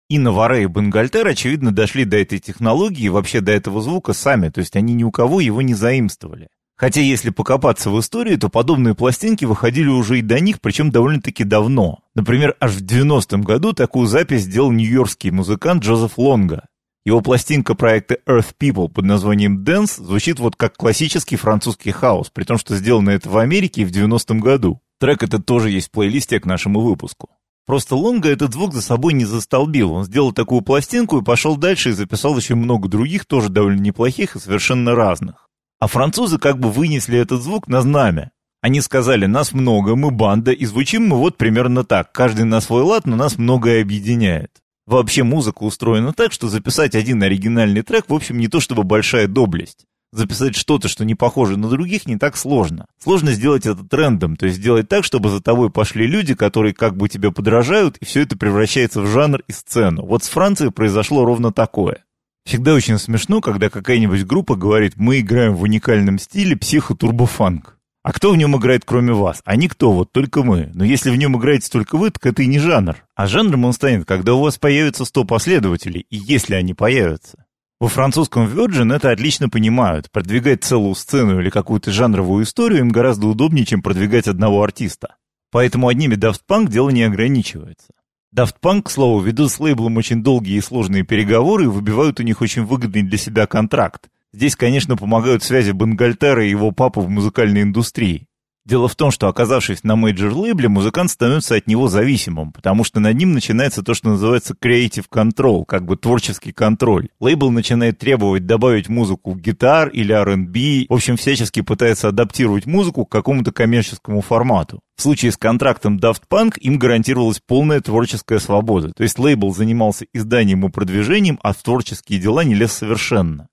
И 0.08 0.18
Наваре 0.18 0.64
и 0.64 0.66
Бенгальтер, 0.66 1.26
очевидно, 1.26 1.70
дошли 1.70 2.04
до 2.04 2.18
этой 2.18 2.38
технологии 2.38 3.04
и 3.04 3.08
вообще 3.08 3.40
до 3.40 3.52
этого 3.52 3.80
звука 3.80 4.12
сами, 4.12 4.48
то 4.48 4.58
есть 4.58 4.76
они 4.76 4.94
ни 4.94 5.04
у 5.04 5.10
кого 5.10 5.40
его 5.40 5.62
не 5.62 5.74
заимствовали. 5.74 6.48
Хотя 6.76 7.00
если 7.00 7.30
покопаться 7.30 7.90
в 7.90 8.00
истории, 8.00 8.34
то 8.34 8.48
подобные 8.48 8.96
пластинки 8.96 9.44
выходили 9.44 9.86
уже 9.86 10.18
и 10.18 10.22
до 10.22 10.40
них, 10.40 10.60
причем 10.60 10.90
довольно-таки 10.90 11.44
давно. 11.44 12.00
Например, 12.16 12.56
аж 12.58 12.72
в 12.72 12.84
90-м 12.84 13.42
году 13.42 13.72
такую 13.72 14.08
запись 14.08 14.42
сделал 14.42 14.72
нью-йоркский 14.72 15.30
музыкант 15.30 15.84
Джозеф 15.84 16.18
Лонга. 16.18 16.66
Его 17.04 17.20
пластинка 17.20 17.74
проекта 17.74 18.18
Earth 18.26 18.54
People 18.60 18.88
под 18.88 19.04
названием 19.04 19.64
Dance 19.64 20.00
звучит 20.00 20.38
вот 20.38 20.54
как 20.54 20.76
классический 20.76 21.34
французский 21.34 21.90
хаос, 21.90 22.30
при 22.30 22.44
том, 22.44 22.58
что 22.58 22.76
сделано 22.76 23.10
это 23.10 23.28
в 23.28 23.36
Америке 23.38 23.84
в 23.84 23.90
90-м 23.90 24.38
году. 24.38 24.80
Трек 25.00 25.24
этот 25.24 25.44
тоже 25.44 25.70
есть 25.70 25.88
в 25.88 25.90
плейлисте 25.90 26.38
к 26.38 26.46
нашему 26.46 26.80
выпуску. 26.80 27.30
Просто 27.66 27.96
Лонга 27.96 28.28
этот 28.28 28.52
звук 28.52 28.72
за 28.72 28.82
собой 28.82 29.14
не 29.14 29.24
застолбил. 29.24 29.92
Он 29.92 30.04
сделал 30.04 30.32
такую 30.32 30.62
пластинку 30.62 31.18
и 31.18 31.24
пошел 31.24 31.56
дальше 31.56 31.90
и 31.90 31.92
записал 31.92 32.36
еще 32.36 32.54
много 32.54 32.88
других, 32.88 33.24
тоже 33.24 33.48
довольно 33.48 33.80
неплохих 33.80 34.36
и 34.36 34.40
совершенно 34.40 34.94
разных. 34.94 35.48
А 35.80 35.88
французы 35.88 36.38
как 36.38 36.60
бы 36.60 36.70
вынесли 36.70 37.18
этот 37.18 37.42
звук 37.42 37.66
на 37.66 37.82
знамя. 37.82 38.30
Они 38.60 38.80
сказали, 38.80 39.26
нас 39.26 39.52
много, 39.52 39.96
мы 39.96 40.12
банда, 40.12 40.52
и 40.52 40.64
звучим 40.66 41.08
мы 41.08 41.18
вот 41.18 41.36
примерно 41.36 41.82
так. 41.82 42.12
Каждый 42.12 42.44
на 42.44 42.60
свой 42.60 42.82
лад, 42.82 43.06
но 43.06 43.16
нас 43.16 43.38
многое 43.38 43.82
объединяет. 43.82 44.61
Вообще 44.86 45.22
музыка 45.22 45.62
устроена 45.62 46.12
так, 46.12 46.32
что 46.32 46.48
записать 46.48 46.94
один 46.94 47.22
оригинальный 47.22 47.82
трек, 47.82 48.06
в 48.08 48.14
общем, 48.14 48.38
не 48.38 48.48
то 48.48 48.60
чтобы 48.60 48.82
большая 48.82 49.28
доблесть. 49.28 49.86
Записать 50.12 50.56
что-то, 50.56 50.88
что 50.88 51.06
не 51.06 51.14
похоже 51.14 51.56
на 51.56 51.68
других, 51.70 52.06
не 52.06 52.18
так 52.18 52.36
сложно. 52.36 52.84
Сложно 53.02 53.32
сделать 53.32 53.64
это 53.64 53.82
трендом, 53.82 54.36
то 54.36 54.44
есть 54.44 54.58
сделать 54.58 54.88
так, 54.88 55.04
чтобы 55.04 55.30
за 55.30 55.40
тобой 55.40 55.70
пошли 55.70 56.06
люди, 56.06 56.34
которые 56.34 56.74
как 56.74 56.96
бы 56.96 57.08
тебе 57.08 57.32
подражают, 57.32 57.96
и 57.98 58.04
все 58.04 58.20
это 58.20 58.36
превращается 58.36 59.00
в 59.00 59.06
жанр 59.06 59.40
и 59.48 59.52
сцену. 59.52 60.04
Вот 60.04 60.22
с 60.22 60.28
Францией 60.28 60.70
произошло 60.70 61.24
ровно 61.24 61.50
такое. 61.50 62.04
Всегда 62.44 62.74
очень 62.74 62.98
смешно, 62.98 63.40
когда 63.40 63.70
какая-нибудь 63.70 64.26
группа 64.26 64.56
говорит 64.56 64.94
«мы 64.96 65.20
играем 65.20 65.54
в 65.54 65.62
уникальном 65.62 66.18
стиле 66.18 66.56
психо-турбофанк». 66.56 67.78
А 68.02 68.12
кто 68.12 68.32
в 68.32 68.36
нем 68.36 68.56
играет, 68.56 68.84
кроме 68.84 69.12
вас? 69.12 69.42
А 69.44 69.54
никто, 69.54 69.92
вот 69.92 70.10
только 70.10 70.42
мы. 70.42 70.70
Но 70.74 70.84
если 70.84 71.10
в 71.10 71.16
нем 71.16 71.38
играете 71.38 71.70
только 71.70 71.96
вы, 71.96 72.10
так 72.10 72.26
это 72.26 72.42
и 72.42 72.46
не 72.46 72.58
жанр. 72.58 72.96
А 73.14 73.26
жанром 73.28 73.64
он 73.64 73.72
станет, 73.72 74.06
когда 74.06 74.34
у 74.34 74.40
вас 74.40 74.58
появится 74.58 75.04
100 75.04 75.24
последователей, 75.24 76.06
и 76.10 76.16
если 76.16 76.54
они 76.54 76.74
появятся. 76.74 77.44
Во 77.78 77.88
французском 77.88 78.46
Virgin 78.46 78.94
это 78.94 79.10
отлично 79.10 79.48
понимают. 79.48 80.10
Продвигать 80.10 80.64
целую 80.64 80.94
сцену 80.96 81.40
или 81.40 81.50
какую-то 81.50 81.92
жанровую 81.92 82.44
историю 82.44 82.80
им 82.80 82.88
гораздо 82.88 83.28
удобнее, 83.28 83.66
чем 83.66 83.82
продвигать 83.82 84.26
одного 84.26 84.62
артиста. 84.62 85.16
Поэтому 85.52 85.88
одними 85.88 86.14
Daft 86.14 86.40
Punk 86.48 86.70
дело 86.70 86.90
не 86.90 87.02
ограничивается. 87.02 87.88
Daft 88.34 88.56
Punk, 88.62 88.84
к 88.84 88.90
слову, 88.90 89.20
ведут 89.20 89.52
с 89.52 89.60
лейблом 89.60 89.96
очень 89.96 90.22
долгие 90.22 90.56
и 90.56 90.60
сложные 90.60 91.04
переговоры 91.04 91.64
и 91.64 91.68
выбивают 91.68 92.18
у 92.18 92.22
них 92.22 92.40
очень 92.40 92.64
выгодный 92.64 93.02
для 93.02 93.18
себя 93.18 93.46
контракт. 93.46 94.08
Здесь, 94.32 94.56
конечно, 94.56 94.96
помогают 94.96 95.42
связи 95.42 95.72
Бангальтера 95.72 96.44
и 96.44 96.50
его 96.50 96.70
папы 96.70 97.00
в 97.00 97.08
музыкальной 97.08 97.62
индустрии. 97.62 98.26
Дело 98.64 98.86
в 98.86 98.94
том, 98.94 99.10
что 99.10 99.26
оказавшись 99.26 99.82
на 99.82 99.96
мейджор-лейбле, 99.96 100.68
музыкант 100.68 101.10
становится 101.10 101.56
от 101.56 101.66
него 101.66 101.88
зависимым, 101.88 102.52
потому 102.52 102.84
что 102.84 103.00
над 103.00 103.16
ним 103.16 103.32
начинается 103.32 103.82
то, 103.82 103.92
что 103.92 104.10
называется 104.10 104.54
creative 104.54 105.06
control, 105.12 105.64
как 105.66 105.84
бы 105.84 105.96
творческий 105.96 106.52
контроль. 106.52 107.08
Лейбл 107.18 107.50
начинает 107.50 107.98
требовать 107.98 108.46
добавить 108.46 108.88
в 108.88 109.32
музыку 109.32 109.40
гитар 109.40 109.88
или 109.88 110.12
R&B, 110.12 110.86
в 110.88 110.94
общем, 110.94 111.16
всячески 111.16 111.60
пытается 111.60 112.06
адаптировать 112.06 112.66
музыку 112.66 113.04
к 113.04 113.10
какому-то 113.10 113.50
коммерческому 113.50 114.20
формату. 114.20 114.80
В 114.96 115.02
случае 115.02 115.32
с 115.32 115.36
контрактом 115.36 115.98
Daft 115.98 116.22
Punk 116.30 116.56
им 116.60 116.78
гарантировалась 116.78 117.40
полная 117.44 117.80
творческая 117.80 118.38
свобода, 118.38 118.92
то 118.92 119.02
есть 119.02 119.18
лейбл 119.18 119.52
занимался 119.52 120.06
изданием 120.12 120.64
и 120.64 120.70
продвижением, 120.70 121.40
а 121.42 121.52
в 121.52 121.56
творческие 121.56 122.20
дела 122.20 122.44
не 122.44 122.54
лез 122.54 122.72
совершенно. 122.72 123.48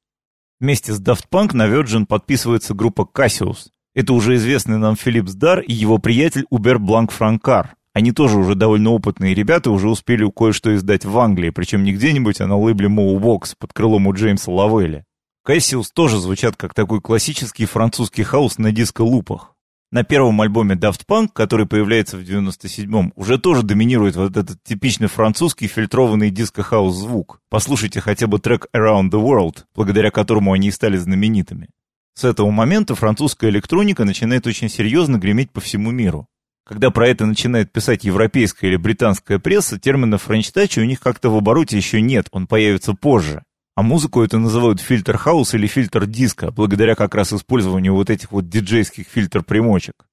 Вместе 0.59 0.93
с 0.93 1.01
Daft 1.01 1.25
Punk 1.31 1.55
на 1.55 1.67
Virgin 1.67 2.05
подписывается 2.05 2.73
группа 2.73 3.07
Cassius, 3.13 3.69
это 3.95 4.13
уже 4.13 4.35
известный 4.35 4.77
нам 4.77 4.95
Филипп 4.95 5.27
Сдар 5.27 5.59
и 5.61 5.73
его 5.73 5.97
приятель 5.97 6.45
Убер 6.49 6.79
Бланк 6.79 7.11
Франкар. 7.11 7.75
Они 7.93 8.11
тоже 8.11 8.37
уже 8.37 8.55
довольно 8.55 8.91
опытные 8.91 9.33
ребята, 9.33 9.71
уже 9.71 9.89
успели 9.89 10.29
кое-что 10.29 10.75
издать 10.75 11.05
в 11.05 11.17
Англии, 11.17 11.49
причем 11.49 11.83
не 11.83 11.91
где-нибудь, 11.91 12.39
а 12.39 12.47
на 12.47 12.57
лейбле 12.57 12.87
Moe 12.87 13.43
под 13.57 13.73
крылом 13.73 14.07
у 14.07 14.13
Джеймса 14.13 14.51
Лавелля. 14.51 15.05
Cassius 15.43 15.91
тоже 15.91 16.19
звучат 16.19 16.55
как 16.55 16.73
такой 16.73 17.01
классический 17.01 17.65
французский 17.65 18.23
хаус 18.23 18.57
на 18.57 18.71
диско-лупах. 18.71 19.55
На 19.91 20.03
первом 20.03 20.39
альбоме 20.39 20.75
Daft 20.75 21.01
Punk, 21.09 21.29
который 21.33 21.65
появляется 21.65 22.15
в 22.15 22.21
97-м, 22.21 23.11
уже 23.15 23.39
тоже 23.39 23.63
доминирует 23.63 24.15
вот 24.17 24.37
этот 24.37 24.63
типичный 24.63 25.07
французский 25.07 25.65
фильтрованный 25.65 26.29
диско-хаус 26.29 26.95
звук. 26.95 27.41
Послушайте 27.49 27.99
хотя 27.99 28.27
бы 28.27 28.37
трек 28.37 28.67
Around 28.75 29.09
the 29.09 29.19
World, 29.19 29.63
благодаря 29.73 30.11
которому 30.11 30.53
они 30.53 30.67
и 30.67 30.71
стали 30.71 30.95
знаменитыми. 30.95 31.69
С 32.13 32.23
этого 32.23 32.51
момента 32.51 32.93
французская 32.93 33.49
электроника 33.49 34.05
начинает 34.05 34.45
очень 34.45 34.69
серьезно 34.69 35.17
греметь 35.17 35.49
по 35.51 35.59
всему 35.59 35.89
миру. 35.89 36.27
Когда 36.67 36.91
про 36.91 37.07
это 37.07 37.25
начинает 37.25 37.71
писать 37.71 38.03
европейская 38.03 38.67
или 38.67 38.75
британская 38.75 39.39
пресса, 39.39 39.79
термина 39.79 40.19
French 40.19 40.53
Touch 40.53 40.81
у 40.81 40.85
них 40.85 40.99
как-то 40.99 41.31
в 41.31 41.35
обороте 41.35 41.77
еще 41.77 41.99
нет, 41.99 42.27
он 42.31 42.45
появится 42.45 42.93
позже. 42.93 43.41
А 43.79 43.81
музыку 43.81 44.21
это 44.21 44.37
называют 44.39 44.81
filter 44.81 45.15
house 45.15 45.53
или 45.53 45.65
filter 45.65 46.05
disco, 46.05 46.51
благодаря 46.51 46.95
как 46.95 47.15
раз 47.15 47.31
использованию 47.31 47.93
вот 47.93 48.09
этих 48.09 48.33
вот 48.33 48.49
диджейских 48.49 49.07
фильтр-примочек. 49.07 50.05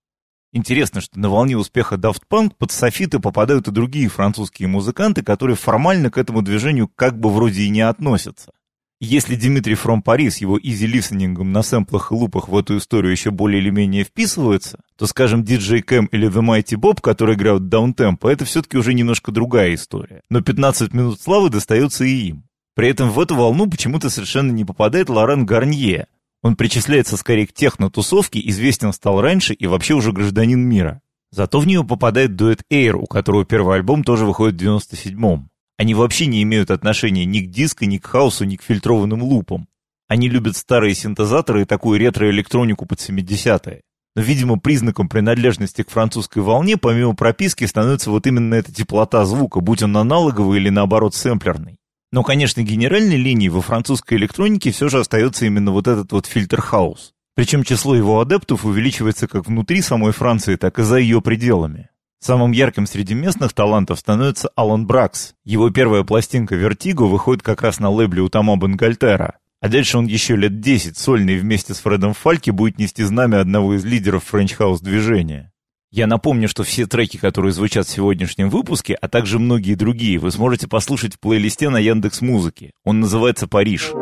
Интересно, 0.52 1.00
что 1.00 1.18
на 1.18 1.28
волне 1.28 1.58
успеха 1.58 1.96
Daft 1.96 2.22
Punk 2.30 2.52
под 2.56 2.70
софиты 2.70 3.18
попадают 3.18 3.66
и 3.66 3.72
другие 3.72 4.08
французские 4.08 4.68
музыканты, 4.68 5.24
которые 5.24 5.56
формально 5.56 6.12
к 6.12 6.16
этому 6.16 6.42
движению 6.42 6.88
как 6.94 7.18
бы 7.18 7.28
вроде 7.28 7.62
и 7.62 7.68
не 7.68 7.80
относятся. 7.80 8.52
Если 9.00 9.34
Дмитрий 9.34 9.74
Фром 9.74 10.00
Пари 10.00 10.30
с 10.30 10.36
его 10.36 10.60
изи-листенингом 10.62 11.50
на 11.50 11.62
сэмплах 11.62 12.12
и 12.12 12.14
лупах 12.14 12.46
в 12.46 12.56
эту 12.56 12.76
историю 12.76 13.10
еще 13.10 13.32
более 13.32 13.60
или 13.60 13.70
менее 13.70 14.04
вписывается, 14.04 14.78
то, 14.96 15.08
скажем, 15.08 15.42
DJ 15.42 15.82
Cam 15.84 16.06
или 16.12 16.28
The 16.28 16.40
Mighty 16.40 16.78
Bob, 16.80 17.00
которые 17.00 17.34
играют 17.34 17.68
даунтемпо, 17.68 18.28
это 18.28 18.44
все-таки 18.44 18.78
уже 18.78 18.94
немножко 18.94 19.32
другая 19.32 19.74
история. 19.74 20.22
Но 20.30 20.40
15 20.40 20.94
минут 20.94 21.20
славы 21.20 21.50
достается 21.50 22.04
и 22.04 22.28
им. 22.28 22.45
При 22.76 22.90
этом 22.90 23.10
в 23.10 23.18
эту 23.18 23.34
волну 23.34 23.68
почему-то 23.68 24.10
совершенно 24.10 24.52
не 24.52 24.66
попадает 24.66 25.08
Лорен 25.08 25.46
Гарнье. 25.46 26.08
Он 26.42 26.56
причисляется 26.56 27.16
скорее 27.16 27.46
к 27.46 27.54
техно-тусовке, 27.54 28.38
известен 28.50 28.92
стал 28.92 29.22
раньше 29.22 29.54
и 29.54 29.66
вообще 29.66 29.94
уже 29.94 30.12
гражданин 30.12 30.60
мира. 30.60 31.00
Зато 31.30 31.58
в 31.58 31.66
нее 31.66 31.84
попадает 31.84 32.36
дуэт 32.36 32.60
Air, 32.70 32.92
у 32.92 33.06
которого 33.06 33.46
первый 33.46 33.76
альбом 33.76 34.04
тоже 34.04 34.26
выходит 34.26 34.60
в 34.60 34.64
97-м. 34.64 35.48
Они 35.78 35.94
вообще 35.94 36.26
не 36.26 36.42
имеют 36.42 36.70
отношения 36.70 37.24
ни 37.24 37.40
к 37.40 37.50
диско, 37.50 37.86
ни 37.86 37.96
к 37.96 38.06
хаосу, 38.06 38.44
ни 38.44 38.56
к 38.56 38.62
фильтрованным 38.62 39.22
лупам. 39.22 39.68
Они 40.06 40.28
любят 40.28 40.54
старые 40.54 40.94
синтезаторы 40.94 41.62
и 41.62 41.64
такую 41.64 41.98
ретро-электронику 41.98 42.84
под 42.84 43.00
70-е. 43.00 43.80
Но, 44.14 44.22
видимо, 44.22 44.58
признаком 44.58 45.08
принадлежности 45.08 45.82
к 45.82 45.90
французской 45.90 46.42
волне, 46.42 46.76
помимо 46.76 47.14
прописки, 47.14 47.64
становится 47.64 48.10
вот 48.10 48.26
именно 48.26 48.54
эта 48.54 48.72
теплота 48.72 49.24
звука, 49.24 49.60
будь 49.60 49.82
он 49.82 49.96
аналоговый 49.96 50.60
или, 50.60 50.68
наоборот, 50.68 51.14
сэмплерный. 51.14 51.75
Но, 52.12 52.22
конечно, 52.22 52.62
генеральной 52.62 53.16
линией 53.16 53.48
во 53.48 53.60
французской 53.60 54.14
электронике 54.14 54.70
все 54.70 54.88
же 54.88 55.00
остается 55.00 55.46
именно 55.46 55.72
вот 55.72 55.88
этот 55.88 56.12
вот 56.12 56.26
фильтр 56.26 56.60
хаус. 56.60 57.12
Причем 57.34 57.64
число 57.64 57.94
его 57.94 58.20
адептов 58.20 58.64
увеличивается 58.64 59.28
как 59.28 59.46
внутри 59.46 59.82
самой 59.82 60.12
Франции, 60.12 60.56
так 60.56 60.78
и 60.78 60.82
за 60.82 60.96
ее 60.96 61.20
пределами. 61.20 61.90
Самым 62.18 62.52
ярким 62.52 62.86
среди 62.86 63.14
местных 63.14 63.52
талантов 63.52 63.98
становится 63.98 64.48
Алан 64.56 64.86
Бракс. 64.86 65.34
Его 65.44 65.70
первая 65.70 66.02
пластинка 66.02 66.56
«Vertigo» 66.56 67.02
выходит 67.02 67.42
как 67.42 67.60
раз 67.60 67.78
на 67.78 67.90
лейбле 67.90 68.22
у 68.22 68.28
Тома 68.28 68.56
Бангальтера. 68.56 69.38
А 69.60 69.68
дальше 69.68 69.98
он 69.98 70.06
еще 70.06 70.36
лет 70.36 70.60
10 70.60 70.96
сольно 70.96 71.30
и 71.30 71.36
вместе 71.36 71.74
с 71.74 71.78
Фредом 71.78 72.14
Фальки 72.14 72.50
будет 72.50 72.78
нести 72.78 73.02
знамя 73.02 73.40
одного 73.40 73.74
из 73.74 73.84
лидеров 73.84 74.24
French 74.24 74.55
house 74.55 74.80
движения. 74.80 75.52
Я 75.90 76.06
напомню, 76.06 76.48
что 76.48 76.62
все 76.64 76.86
треки, 76.86 77.16
которые 77.16 77.52
звучат 77.52 77.86
в 77.86 77.90
сегодняшнем 77.90 78.50
выпуске, 78.50 78.94
а 78.94 79.08
также 79.08 79.38
многие 79.38 79.74
другие, 79.74 80.18
вы 80.18 80.30
сможете 80.30 80.68
послушать 80.68 81.14
в 81.14 81.20
плейлисте 81.20 81.68
на 81.68 81.78
Яндекс 81.78 82.20
Музыке. 82.20 82.72
Он 82.84 83.00
называется 83.00 83.46
«Париж». 83.46 83.92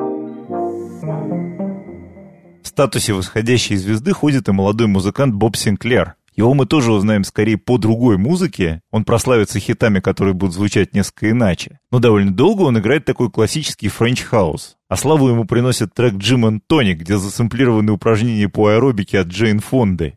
В 2.62 2.66
статусе 2.66 3.12
восходящей 3.12 3.76
звезды 3.76 4.12
ходит 4.12 4.48
и 4.48 4.52
молодой 4.52 4.88
музыкант 4.88 5.34
Боб 5.34 5.56
Синклер, 5.56 6.16
его 6.36 6.52
мы 6.52 6.66
тоже 6.66 6.92
узнаем 6.92 7.22
скорее 7.22 7.56
по 7.56 7.78
другой 7.78 8.18
музыке. 8.18 8.80
Он 8.90 9.04
прославится 9.04 9.60
хитами, 9.60 10.00
которые 10.00 10.34
будут 10.34 10.54
звучать 10.54 10.92
несколько 10.92 11.30
иначе. 11.30 11.78
Но 11.92 12.00
довольно 12.00 12.32
долго 12.32 12.62
он 12.62 12.78
играет 12.78 13.04
такой 13.04 13.30
классический 13.30 13.88
French 13.88 14.32
house. 14.32 14.76
А 14.88 14.96
славу 14.96 15.28
ему 15.28 15.44
приносит 15.44 15.94
трек 15.94 16.14
Gym 16.14 16.60
Tonic, 16.66 16.94
где 16.94 17.18
засэмплированы 17.18 17.92
упражнения 17.92 18.48
по 18.48 18.68
аэробике 18.68 19.20
от 19.20 19.28
Джейн 19.28 19.60
Фонды. 19.60 20.14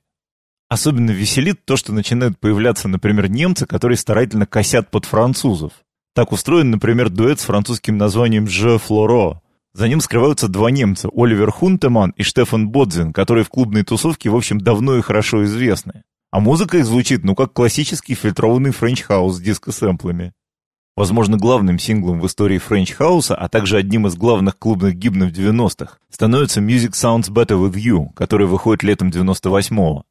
Особенно 0.69 1.11
веселит 1.11 1.63
то, 1.65 1.77
что 1.77 1.93
начинают 1.93 2.39
появляться, 2.39 2.87
например, 2.87 3.29
немцы, 3.29 3.65
которые 3.65 3.97
старательно 3.97 4.45
косят 4.45 4.91
под 4.91 5.05
французов. 5.05 5.71
Так 6.13 6.31
устроен, 6.31 6.71
например, 6.71 7.09
дуэт 7.09 7.39
с 7.39 7.45
французским 7.45 7.97
названием 7.97 8.45
«Je 8.45 8.81
Floro», 8.85 9.39
за 9.77 9.87
ним 9.87 10.01
скрываются 10.01 10.47
два 10.47 10.71
немца, 10.71 11.07
Оливер 11.15 11.51
Хунтеман 11.51 12.09
и 12.17 12.23
Штефан 12.23 12.69
Бодзин, 12.69 13.13
которые 13.13 13.43
в 13.43 13.49
клубной 13.49 13.83
тусовке, 13.83 14.27
в 14.31 14.35
общем, 14.35 14.59
давно 14.59 14.97
и 14.97 15.01
хорошо 15.01 15.45
известны. 15.45 16.01
А 16.31 16.39
музыка 16.39 16.79
их 16.79 16.85
звучит, 16.87 17.23
ну, 17.23 17.35
как 17.35 17.53
классический 17.53 18.15
фильтрованный 18.15 18.71
French 18.71 19.06
house 19.06 19.35
с 19.35 19.39
диско-сэмплами. 19.39 20.33
Возможно, 20.95 21.37
главным 21.37 21.77
синглом 21.77 22.19
в 22.19 22.25
истории 22.25 22.57
French 22.57 22.91
house'а, 22.91 23.35
а 23.35 23.49
также 23.49 23.77
одним 23.77 24.07
из 24.07 24.15
главных 24.15 24.57
клубных 24.57 24.95
гимнов 24.95 25.29
90-х, 25.29 25.99
становится 26.09 26.59
Music 26.59 26.93
Sounds 26.93 27.29
Better 27.29 27.63
With 27.63 27.75
You, 27.75 28.13
который 28.15 28.47
выходит 28.47 28.81
летом 28.81 29.09
98-го. 29.09 30.05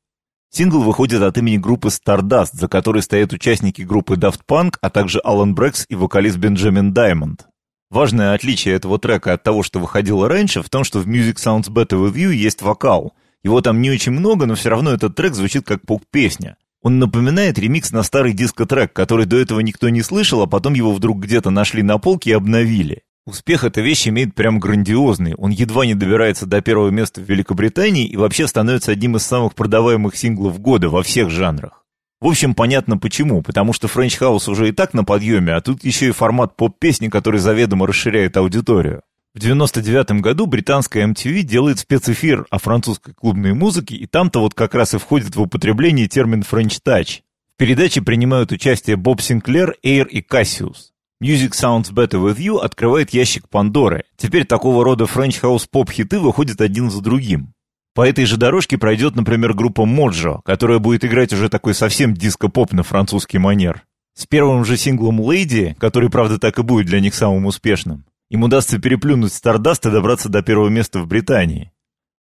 Сингл 0.57 0.81
выходит 0.81 1.21
от 1.21 1.37
имени 1.37 1.59
группы 1.59 1.89
Stardust, 1.89 2.53
за 2.55 2.67
которой 2.67 3.03
стоят 3.03 3.31
участники 3.35 3.83
группы 3.83 4.15
Daft 4.15 4.41
Punk, 4.49 4.77
а 4.81 4.89
также 4.89 5.19
Алан 5.23 5.55
Брэкс 5.55 5.85
и 5.91 5.95
вокалист 5.95 6.39
Бенджамин 6.39 6.95
Даймонд. 6.95 7.47
Важное 7.91 8.33
отличие 8.33 8.75
этого 8.75 8.99
трека 8.99 9.35
от 9.35 9.43
того, 9.43 9.63
что 9.63 9.81
выходило 9.81 10.31
раньше, 10.31 10.63
в 10.63 10.71
том, 10.71 10.83
что 10.83 11.01
в 11.01 11.07
Music 11.07 11.35
Sounds 11.35 11.69
Better 11.69 12.03
With 12.03 12.15
You 12.15 12.33
есть 12.33 12.63
вокал. 12.63 13.13
Его 13.45 13.61
там 13.61 13.83
не 13.83 13.91
очень 13.91 14.13
много, 14.13 14.47
но 14.47 14.55
все 14.55 14.71
равно 14.71 14.93
этот 14.93 15.15
трек 15.15 15.35
звучит 15.35 15.67
как 15.67 15.83
поп-песня. 15.83 16.57
Он 16.81 16.99
напоминает 16.99 17.59
ремикс 17.59 17.93
на 17.93 18.03
старый 18.03 18.33
дискотрек, 18.33 18.95
который 18.95 19.27
до 19.27 19.37
этого 19.37 19.61
никто 19.61 19.91
не 19.91 20.01
слышал, 20.01 20.41
а 20.41 20.47
потом 20.47 20.73
его 20.73 20.95
вдруг 20.95 21.19
где-то 21.19 21.51
нашли 21.51 21.83
на 21.83 21.99
полке 21.99 22.31
и 22.31 22.33
обновили. 22.33 23.03
Успех 23.27 23.65
эта 23.65 23.81
вещь 23.81 24.07
имеет 24.07 24.37
прям 24.37 24.61
грандиозный. 24.61 25.35
Он 25.35 25.51
едва 25.51 25.85
не 25.85 25.97
добирается 25.97 26.47
до 26.47 26.61
первого 26.61 26.91
места 26.91 27.21
в 27.21 27.29
Великобритании 27.29 28.07
и 28.07 28.17
вообще 28.17 28.47
становится 28.47 28.93
одним 28.93 29.17
из 29.17 29.23
самых 29.23 29.57
продаваемых 29.57 30.17
синглов 30.17 30.61
года 30.61 30.89
во 30.89 31.03
всех 31.03 31.29
жанрах. 31.29 31.85
В 32.21 32.29
общем, 32.29 32.55
понятно 32.55 32.99
почему, 32.99 33.43
потому 33.43 33.73
что 33.73 33.89
Френч 33.89 34.17
Хаус 34.17 34.49
уже 34.49 34.69
и 34.69 34.73
так 34.73 34.95
на 34.95 35.03
подъеме, 35.03 35.55
а 35.55 35.61
тут 35.61 35.83
еще 35.85 36.09
и 36.09 36.13
формат 36.13 36.57
поп-песни, 36.57 37.09
который 37.09 37.41
заведомо 37.41 37.89
расширяет 37.89 38.37
аудиторию. 38.37 39.03
В 39.35 39.41
99 39.41 40.23
году 40.23 40.47
британская 40.47 41.05
MTV 41.05 41.43
делает 41.43 41.81
спецэфир 41.81 42.47
о 42.49 42.59
французской 42.59 43.13
клубной 43.13 43.55
музыке, 43.55 43.97
и 43.97 44.07
там-то 44.07 44.39
вот 44.39 44.55
как 44.55 44.75
раз 44.75 44.95
и 44.95 44.99
входит 44.99 45.35
в 45.35 45.43
употребление 45.43 46.07
термин 46.07 46.45
«French 46.49 46.81
Touch». 46.87 47.23
В 47.55 47.59
передаче 47.59 48.03
принимают 48.03 48.53
участие 48.53 48.97
Боб 48.97 49.21
Синклер, 49.21 49.77
Эйр 49.83 50.07
и 50.07 50.23
Кассиус. 50.23 50.93
Music 51.23 51.53
Sounds 51.53 51.95
Better 51.95 52.23
With 52.23 52.37
You 52.37 52.61
открывает 52.61 53.15
ящик 53.15 53.49
Пандоры. 53.49 54.05
Теперь 54.19 54.45
такого 54.45 54.85
рода 54.85 55.05
French 55.05 55.41
House 55.41 55.67
поп-хиты 55.71 56.21
выходят 56.21 56.61
один 56.61 56.91
за 56.91 57.01
другим. 57.01 57.55
По 57.95 58.07
этой 58.07 58.27
же 58.27 58.37
дорожке 58.37 58.77
пройдет, 58.77 59.17
например, 59.17 59.55
группа 59.55 59.87
Моджо, 59.87 60.43
которая 60.45 60.79
будет 60.79 61.07
играть 61.07 61.33
уже 61.33 61.49
такой 61.49 61.73
совсем 61.73 62.13
диско-поп 62.13 62.75
на 62.75 62.83
французский 62.83 63.39
манер. 63.39 63.85
С 64.13 64.27
первым 64.27 64.67
же 64.67 64.77
синглом 64.77 65.23
«Lady», 65.23 65.75
который, 65.77 66.11
правда, 66.11 66.39
так 66.39 66.59
и 66.59 66.63
будет 66.63 66.85
для 66.85 67.01
них 67.01 67.15
самым 67.15 67.47
успешным, 67.47 68.05
им 68.29 68.43
удастся 68.43 68.79
переплюнуть 68.79 69.33
Стардаст 69.33 69.87
и 69.87 69.91
добраться 69.91 70.29
до 70.29 70.43
первого 70.43 70.69
места 70.69 70.99
в 70.99 71.07
Британии. 71.07 71.73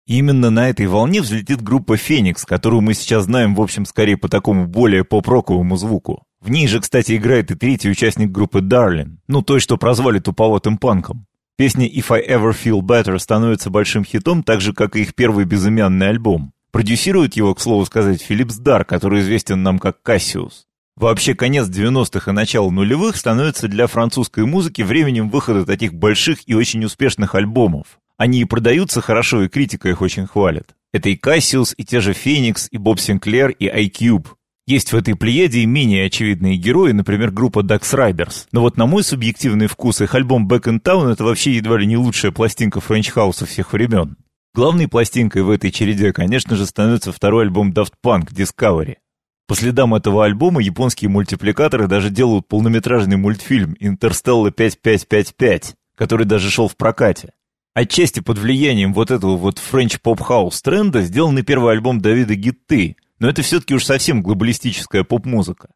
И 0.06 0.20
именно 0.20 0.52
на 0.52 0.70
этой 0.70 0.86
волне 0.86 1.24
взлетит 1.24 1.64
группа 1.64 1.98
«Феникс», 1.98 2.46
которую 2.46 2.82
мы 2.82 2.94
сейчас 2.94 3.24
знаем, 3.24 3.56
в 3.56 3.62
общем, 3.62 3.88
скорее 3.88 4.18
по 4.18 4.30
такому 4.30 4.68
более 4.68 5.04
поп-роковому 5.04 5.78
звуку. 5.78 6.24
В 6.44 6.50
ней 6.50 6.68
же, 6.68 6.82
кстати, 6.82 7.16
играет 7.16 7.52
и 7.52 7.56
третий 7.56 7.90
участник 7.90 8.30
группы 8.30 8.60
«Дарлин», 8.60 9.20
ну 9.30 9.42
той, 9.42 9.62
что 9.62 9.78
прозвали 9.78 10.20
туповатым 10.20 10.78
панком. 10.78 11.26
Песня 11.56 11.88
«If 11.88 12.14
I 12.14 12.22
Ever 12.22 12.54
Feel 12.54 12.82
Better» 12.82 13.18
становится 13.18 13.70
большим 13.70 14.04
хитом, 14.04 14.44
так 14.44 14.60
же, 14.60 14.74
как 14.74 14.98
и 14.98 15.04
их 15.04 15.16
первый 15.16 15.46
безымянный 15.46 16.10
альбом. 16.10 16.52
Продюсирует 16.74 17.38
его, 17.38 17.56
к 17.56 17.62
слову 17.62 17.86
сказать, 17.86 18.22
Филипп 18.22 18.58
Сдар, 18.58 18.84
который 18.84 19.22
известен 19.22 19.64
нам 19.64 19.80
как 19.80 20.02
Cassius. 20.02 20.66
Вообще, 20.98 21.34
конец 21.34 21.70
90-х 21.70 22.30
и 22.30 22.34
начало 22.34 22.70
нулевых 22.72 23.16
становится 23.16 23.70
для 23.70 23.88
французской 23.88 24.46
музыки 24.46 24.82
временем 24.82 25.30
выхода 25.30 25.66
таких 25.66 25.94
больших 25.94 26.40
и 26.46 26.56
очень 26.56 26.84
успешных 26.84 27.36
альбомов. 27.36 28.00
Они 28.18 28.42
и 28.42 28.46
продаются 28.46 29.00
хорошо, 29.00 29.44
и 29.44 29.48
критика 29.48 29.88
их 29.88 30.02
очень 30.02 30.28
хвалит. 30.28 30.76
Это 30.92 31.08
и 31.08 31.16
Cassius, 31.16 31.74
и 31.78 31.86
те 31.86 32.02
же 32.02 32.12
Феникс, 32.12 32.68
и 32.70 32.78
Боб 32.78 33.00
Синклер, 33.00 33.52
и 33.52 33.68
I:Cube. 33.68 34.28
Есть 34.66 34.94
в 34.94 34.96
этой 34.96 35.16
плеяде 35.16 35.60
и 35.60 35.66
менее 35.66 36.06
очевидные 36.06 36.56
герои, 36.56 36.94
например, 36.94 37.32
группа 37.32 37.60
Dax 37.60 37.94
Riders. 37.94 38.48
Но 38.54 38.62
вот 38.62 38.78
на 38.78 38.86
мой 38.86 39.04
субъективный 39.04 39.68
вкус 39.68 40.00
их 40.00 40.16
альбом 40.16 40.48
Back 40.48 40.64
in 40.64 40.82
Town 40.82 41.12
это 41.12 41.26
вообще 41.26 41.52
едва 41.52 41.78
ли 41.78 41.86
не 41.86 41.98
лучшая 41.98 42.32
пластинка 42.32 42.80
French 42.80 43.10
house'а 43.10 43.46
всех 43.46 43.74
времен. 43.74 44.16
Главной 44.56 44.88
пластинкой 44.88 45.42
в 45.42 45.50
этой 45.50 45.70
череде, 45.70 46.14
конечно 46.14 46.56
же, 46.56 46.66
становится 46.66 47.12
второй 47.12 47.44
альбом 47.44 47.74
Daft 47.74 47.94
Punk 48.06 48.30
Discovery. 48.34 48.98
По 49.48 49.56
следам 49.56 49.94
этого 49.96 50.24
альбома 50.24 50.62
японские 50.62 51.10
мультипликаторы 51.10 51.88
даже 51.88 52.10
делают 52.10 52.48
полнометражный 52.48 53.18
мультфильм 53.18 53.76
Interstella 53.82 54.52
5555, 54.52 55.76
который 55.98 56.26
даже 56.26 56.50
шел 56.50 56.70
в 56.70 56.78
прокате. 56.78 57.34
Отчасти 57.74 58.22
под 58.22 58.38
влиянием 58.38 58.94
вот 58.94 59.12
этого 59.12 59.36
вот 59.36 59.58
French 59.58 60.00
pop-house 60.00 60.62
тренда 60.62 61.02
сделан 61.02 61.36
и 61.36 61.42
первый 61.42 61.74
альбом 61.74 62.00
Давида 62.00 62.36
Гетты, 62.36 62.96
но 63.24 63.30
это 63.30 63.42
все-таки 63.42 63.74
уж 63.74 63.86
совсем 63.86 64.22
глобалистическая 64.22 65.06
поп-музыка. 65.06 65.70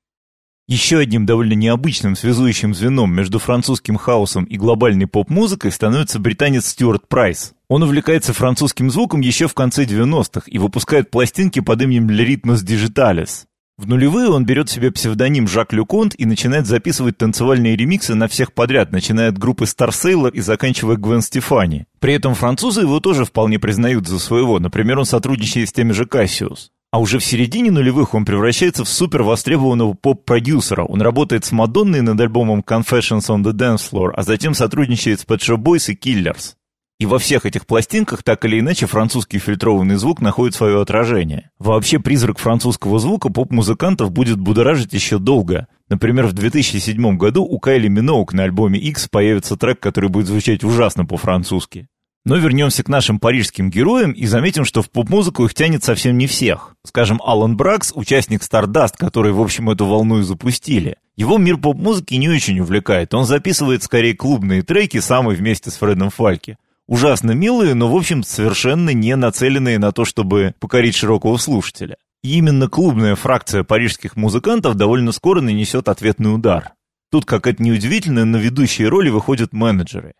Еще 0.68 0.98
одним 0.98 1.26
довольно 1.26 1.54
необычным 1.54 2.18
связующим 2.18 2.76
звеном 2.76 3.16
между 3.16 3.40
французским 3.40 3.96
хаусом 3.96 4.44
и 4.44 4.58
глобальной 4.58 5.08
поп-музыкой 5.08 5.72
становится 5.72 6.20
британец 6.20 6.66
Стюарт 6.66 7.08
Прайс. 7.08 7.54
Он 7.70 7.84
увлекается 7.84 8.34
французским 8.34 8.92
звуком 8.92 9.22
еще 9.22 9.48
в 9.48 9.54
конце 9.54 9.86
90-х 9.86 10.42
и 10.46 10.58
выпускает 10.58 11.10
пластинки 11.10 11.62
под 11.62 11.84
именем 11.84 12.10
Rythmes 12.10 12.66
Digitales. 12.66 13.46
В 13.78 13.88
нулевые 13.88 14.28
он 14.28 14.44
берет 14.44 14.70
себе 14.70 14.92
псевдоним 14.92 15.48
Жак 15.48 15.72
Люконт 15.72 16.16
и 16.18 16.26
начинает 16.26 16.68
записывать 16.68 17.18
танцевальные 17.18 17.78
ремиксы 17.78 18.14
на 18.14 18.28
всех 18.28 18.52
подряд, 18.52 18.92
начиная 18.92 19.30
от 19.30 19.38
группы 19.38 19.64
Star 19.64 19.92
Sailor 19.92 20.32
и 20.32 20.42
заканчивая 20.42 20.98
Гвен 20.98 21.22
Стефани. 21.22 21.86
При 22.02 22.12
этом 22.12 22.36
французы 22.36 22.82
его 22.82 23.00
тоже 23.00 23.24
вполне 23.24 23.58
признают 23.58 24.06
за 24.06 24.20
своего, 24.20 24.60
например, 24.60 25.00
он 25.00 25.06
сотрудничает 25.06 25.70
с 25.70 25.72
теми 25.72 25.94
же 25.94 26.06
Кассиус. 26.06 26.72
А 26.90 27.00
уже 27.00 27.20
в 27.20 27.26
середине 27.26 27.70
нулевых 27.70 28.14
он 28.14 28.24
превращается 28.24 28.86
в 28.86 28.90
супер 28.90 29.24
востребованного 29.24 29.94
поп-продюсера. 29.94 30.84
Он 30.84 31.02
работает 31.02 31.44
с 31.44 31.52
Мадонной 31.52 32.02
над 32.02 32.20
альбомом 32.20 32.64
Confessions 32.66 33.28
on 33.28 33.44
the 33.44 33.52
Dance 33.52 33.92
Floor, 33.92 34.12
а 34.16 34.24
затем 34.24 34.54
сотрудничает 34.54 35.20
с 35.20 35.26
Pet 35.26 35.40
Shop 35.40 35.58
Boys 35.58 35.92
и 35.92 35.96
Killers. 35.96 36.56
И 37.00 37.06
во 37.06 37.20
всех 37.20 37.46
этих 37.46 37.68
пластинках 37.68 38.24
так 38.24 38.44
или 38.46 38.60
иначе 38.60 38.88
французский 38.88 39.38
фильтрованный 39.38 39.98
звук 39.98 40.20
находит 40.20 40.56
свое 40.56 40.82
отражение. 40.82 41.52
Вообще 41.60 42.00
призрак 42.00 42.40
французского 42.40 42.98
звука 43.00 43.30
поп-музыкантов 43.30 44.12
будет 44.12 44.40
будоражить 44.40 44.94
еще 44.94 45.20
долго. 45.20 45.68
Например, 45.90 46.26
в 46.26 46.34
2007 46.34 47.18
году 47.18 47.44
у 47.44 47.60
Кайли 47.60 47.88
Миноук 47.88 48.34
на 48.34 48.44
альбоме 48.44 48.80
X 48.80 49.10
появится 49.10 49.58
трек, 49.58 49.80
который 49.80 50.10
будет 50.10 50.26
звучать 50.26 50.64
ужасно 50.64 51.06
по-французски. 51.06 51.88
Но 52.28 52.36
вернемся 52.36 52.84
к 52.84 52.90
нашим 52.90 53.20
парижским 53.20 53.70
героям 53.70 54.12
и 54.12 54.26
заметим, 54.26 54.66
что 54.66 54.82
в 54.82 54.90
поп-музыку 54.92 55.46
их 55.46 55.54
тянет 55.54 55.86
совсем 55.86 56.18
не 56.18 56.28
всех. 56.28 56.76
Скажем, 56.86 57.22
Алан 57.24 57.56
Бракс, 57.56 57.94
участник 57.96 58.42
Stardust, 58.42 58.96
который, 58.98 59.32
в 59.32 59.40
общем, 59.40 59.70
эту 59.70 59.86
волну 59.86 60.20
и 60.20 60.24
запустили. 60.24 60.98
Его 61.16 61.38
мир 61.38 61.56
поп-музыки 61.56 62.16
не 62.16 62.28
очень 62.28 62.60
увлекает, 62.60 63.14
он 63.14 63.24
записывает 63.24 63.82
скорее 63.82 64.14
клубные 64.14 64.62
треки, 64.62 65.00
самый 65.00 65.38
вместе 65.38 65.72
с 65.72 65.78
Фредом 65.78 66.10
Фальки. 66.10 66.58
Ужасно 66.86 67.32
милые, 67.32 67.76
но, 67.76 67.90
в 67.90 67.96
общем, 67.96 68.24
совершенно 68.24 68.90
не 68.90 69.16
нацеленные 69.16 69.80
на 69.80 69.94
то, 69.94 70.04
чтобы 70.04 70.54
покорить 70.60 70.96
широкого 70.96 71.38
слушателя. 71.38 71.96
И 72.24 72.38
именно 72.38 72.68
клубная 72.68 73.16
фракция 73.16 73.64
парижских 73.64 74.18
музыкантов 74.18 74.76
довольно 74.76 75.14
скоро 75.14 75.40
нанесет 75.40 75.88
ответный 75.88 76.36
удар. 76.36 76.74
Тут, 77.10 77.24
как 77.24 77.48
это 77.48 77.64
неудивительно, 77.64 78.26
на 78.26 78.36
ведущие 78.36 78.90
роли 78.90 79.08
выходят 79.08 79.54
менеджеры. 79.54 80.14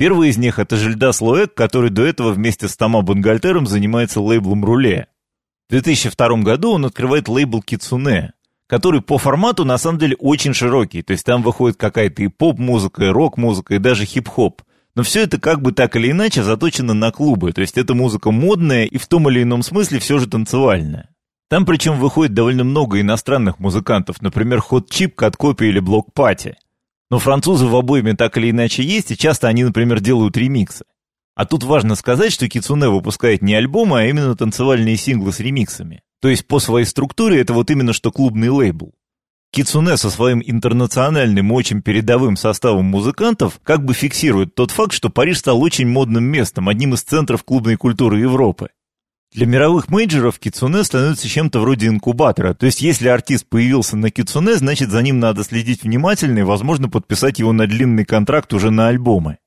Первый 0.00 0.30
из 0.30 0.38
них— 0.38 0.58
это 0.58 0.76
Жильдас 0.76 1.20
Лоэк, 1.20 1.52
который 1.52 1.90
до 1.90 2.06
этого 2.06 2.32
вместе 2.32 2.68
с 2.68 2.74
Тома 2.74 3.02
Бангальтером 3.02 3.66
занимается 3.66 4.22
лейблом 4.22 4.64
«Руле». 4.64 5.08
В 5.68 5.72
2002 5.72 6.38
году 6.38 6.70
он 6.70 6.86
открывает 6.86 7.28
лейбл 7.28 7.60
«Кицуне», 7.60 8.32
который 8.66 9.02
по 9.02 9.18
формату 9.18 9.66
на 9.66 9.76
самом 9.76 9.98
деле 9.98 10.16
очень 10.18 10.54
широкий, 10.54 11.02
то 11.02 11.10
есть 11.10 11.26
там 11.26 11.42
выходит 11.42 11.76
какая-то 11.76 12.22
и 12.22 12.28
поп-музыка, 12.28 13.04
и 13.04 13.08
рок-музыка, 13.08 13.74
и 13.74 13.78
даже 13.78 14.06
хип-хоп. 14.06 14.62
Но 14.94 15.02
все 15.02 15.24
это 15.24 15.38
как 15.38 15.60
бы 15.60 15.72
так 15.72 15.94
или 15.96 16.12
иначе 16.12 16.42
заточено 16.42 16.94
на 16.94 17.12
клубы, 17.12 17.52
то 17.52 17.60
есть 17.60 17.76
это 17.76 17.92
музыка 17.92 18.30
модная 18.30 18.86
и 18.86 18.96
в 18.96 19.06
том 19.06 19.28
или 19.28 19.42
ином 19.42 19.62
смысле 19.62 19.98
все 19.98 20.18
же 20.18 20.26
танцевальная. 20.26 21.10
Там 21.50 21.66
причем 21.66 21.98
выходит 21.98 22.32
довольно 22.32 22.64
много 22.64 23.02
иностранных 23.02 23.58
музыкантов, 23.58 24.22
например, 24.22 24.62
Hot 24.70 24.86
Chip, 24.90 25.10
Каткопи 25.10 25.64
или 25.64 25.78
Блок 25.78 26.14
Пати. 26.14 26.56
Но 27.10 27.18
французы 27.18 27.66
в 27.66 27.74
обоими 27.76 28.12
так 28.12 28.36
или 28.38 28.50
иначе 28.50 28.82
есть, 28.82 29.10
и 29.10 29.16
часто 29.16 29.48
они, 29.48 29.64
например, 29.64 30.00
делают 30.00 30.36
ремиксы. 30.36 30.84
А 31.34 31.44
тут 31.44 31.64
важно 31.64 31.94
сказать, 31.94 32.32
что 32.32 32.48
Кицуне 32.48 32.88
выпускает 32.88 33.42
не 33.42 33.54
альбомы, 33.54 34.00
а 34.00 34.06
именно 34.06 34.36
танцевальные 34.36 34.96
синглы 34.96 35.32
с 35.32 35.40
ремиксами. 35.40 36.02
То 36.20 36.28
есть 36.28 36.46
по 36.46 36.60
своей 36.60 36.86
структуре 36.86 37.40
это 37.40 37.52
вот 37.52 37.70
именно 37.70 37.92
что 37.92 38.12
клубный 38.12 38.50
лейбл. 38.50 38.92
Кицуне 39.52 39.96
со 39.96 40.10
своим 40.10 40.40
интернациональным 40.44 41.50
и 41.50 41.54
очень 41.54 41.82
передовым 41.82 42.36
составом 42.36 42.84
музыкантов 42.84 43.58
как 43.64 43.84
бы 43.84 43.94
фиксирует 43.94 44.54
тот 44.54 44.70
факт, 44.70 44.92
что 44.92 45.10
Париж 45.10 45.38
стал 45.38 45.60
очень 45.60 45.88
модным 45.88 46.22
местом, 46.22 46.68
одним 46.68 46.94
из 46.94 47.02
центров 47.02 47.42
клубной 47.42 47.76
культуры 47.76 48.20
Европы. 48.20 48.68
Для 49.32 49.46
мировых 49.46 49.88
мейджеров 49.88 50.40
кицуне 50.40 50.82
становится 50.82 51.28
чем-то 51.28 51.60
вроде 51.60 51.86
инкубатора, 51.86 52.52
то 52.52 52.66
есть 52.66 52.80
если 52.80 53.06
артист 53.06 53.46
появился 53.48 53.96
на 53.96 54.10
кицуне, 54.10 54.56
значит 54.56 54.90
за 54.90 55.02
ним 55.02 55.20
надо 55.20 55.44
следить 55.44 55.84
внимательно 55.84 56.40
и, 56.40 56.42
возможно, 56.42 56.88
подписать 56.88 57.38
его 57.38 57.52
на 57.52 57.68
длинный 57.68 58.04
контракт 58.04 58.52
уже 58.52 58.72
на 58.72 58.88
альбомы. 58.88 59.38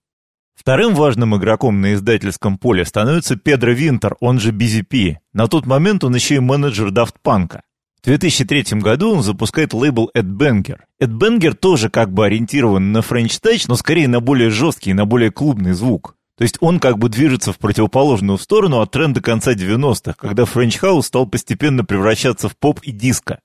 Вторым 0.55 0.95
важным 0.95 1.35
игроком 1.35 1.81
на 1.81 1.95
издательском 1.95 2.57
поле 2.57 2.85
становится 2.85 3.35
Педро 3.35 3.73
Винтер, 3.73 4.15
он 4.21 4.39
же 4.39 4.53
BZP. 4.53 5.17
На 5.33 5.47
тот 5.47 5.65
момент 5.65 6.05
он 6.05 6.15
еще 6.15 6.35
и 6.35 6.39
менеджер 6.39 6.87
Daft 6.87 7.15
Punk. 7.21 7.59
В 8.01 8.05
2003 8.05 8.79
году 8.79 9.13
он 9.13 9.23
запускает 9.23 9.73
лейбл 9.73 10.09
Ed 10.15 10.37
Banger. 10.37 10.79
Ed 11.01 11.17
Banger 11.17 11.53
тоже 11.53 11.89
как 11.89 12.13
бы 12.13 12.25
ориентирован 12.25 12.93
на 12.93 12.99
Touch, 12.99 13.65
но 13.67 13.75
скорее 13.75 14.07
на 14.07 14.21
более 14.21 14.49
жесткий, 14.49 14.93
на 14.93 15.05
более 15.05 15.31
клубный 15.31 15.73
звук. 15.73 16.15
То 16.37 16.43
есть 16.43 16.57
он 16.61 16.79
как 16.79 16.97
бы 16.97 17.09
движется 17.09 17.53
в 17.53 17.59
противоположную 17.59 18.37
сторону 18.37 18.81
от 18.81 18.91
тренда 18.91 19.21
конца 19.21 19.53
90-х, 19.53 20.15
когда 20.17 20.45
Френч 20.45 20.77
Хаус 20.77 21.07
стал 21.07 21.27
постепенно 21.27 21.85
превращаться 21.85 22.49
в 22.49 22.57
поп 22.57 22.79
и 22.81 22.91
диско. 22.91 23.39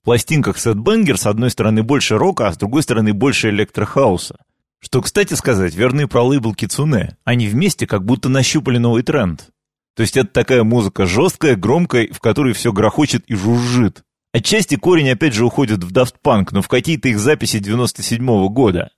В 0.00 0.04
пластинках 0.04 0.58
Сет 0.58 0.78
Бенгер 0.78 1.18
с 1.18 1.26
одной 1.26 1.50
стороны 1.50 1.82
больше 1.82 2.16
рока, 2.16 2.48
а 2.48 2.52
с 2.52 2.56
другой 2.56 2.82
стороны 2.82 3.12
больше 3.12 3.50
электрохауса. 3.50 4.36
Что, 4.80 5.02
кстати 5.02 5.34
сказать, 5.34 5.74
верный 5.74 6.06
про 6.06 6.22
лейбл 6.22 6.54
Кицуне. 6.54 7.16
Они 7.24 7.48
вместе 7.48 7.86
как 7.86 8.04
будто 8.04 8.28
нащупали 8.28 8.78
новый 8.78 9.02
тренд. 9.02 9.48
То 9.96 10.02
есть 10.02 10.16
это 10.16 10.28
такая 10.28 10.62
музыка 10.62 11.06
жесткая, 11.06 11.56
громкая, 11.56 12.08
в 12.12 12.20
которой 12.20 12.52
все 12.52 12.72
грохочет 12.72 13.24
и 13.26 13.34
жужжит. 13.34 14.04
Отчасти 14.32 14.76
корень 14.76 15.10
опять 15.10 15.34
же 15.34 15.44
уходит 15.44 15.82
в 15.82 15.92
Daft 15.92 16.14
Punk, 16.24 16.50
но 16.52 16.62
в 16.62 16.68
какие-то 16.68 17.08
их 17.08 17.18
записи 17.18 17.58
97 17.58 18.24
-го 18.24 18.48
года. 18.48 18.90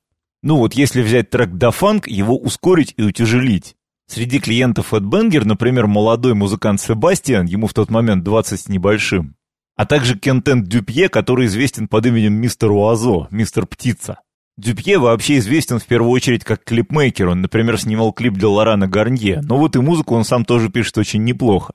Ну 0.43 0.57
вот 0.57 0.75
если 0.75 1.03
взять 1.03 1.29
трек 1.29 1.51
Funk, 1.51 2.05
его 2.07 2.37
ускорить 2.37 2.95
и 2.97 3.03
утяжелить. 3.03 3.77
Среди 4.07 4.41
клиентов 4.41 4.93
Headbanger, 4.93 5.45
например, 5.45 5.87
молодой 5.87 6.35
музыкант 6.35 6.81
Себастьян, 6.81 7.47
ему 7.47 7.67
в 7.67 7.75
тот 7.75 7.91
момент 7.91 8.25
20 8.25 8.59
с 8.59 8.69
небольшим, 8.69 9.37
а 9.77 9.87
также 9.87 10.19
Кентен 10.19 10.65
Дюпье, 10.65 11.09
который 11.09 11.47
известен 11.47 11.89
под 11.89 12.07
именем 12.07 12.33
Мистер 12.33 12.73
Уазо, 12.73 13.29
Мистер 13.31 13.67
Птица. 13.67 14.21
Дюпье 14.57 14.99
вообще 14.99 15.39
известен 15.39 15.79
в 15.79 15.87
первую 15.87 16.11
очередь 16.11 16.43
как 16.43 16.65
клипмейкер, 16.65 17.29
он, 17.29 17.43
например, 17.43 17.79
снимал 17.79 18.13
клип 18.13 18.35
для 18.35 18.49
Лорана 18.49 18.89
Гарнье, 18.89 19.43
но 19.43 19.57
вот 19.57 19.77
и 19.77 19.81
музыку 19.81 20.15
он 20.15 20.25
сам 20.25 20.45
тоже 20.45 20.71
пишет 20.71 20.99
очень 20.99 21.23
неплохо. 21.23 21.75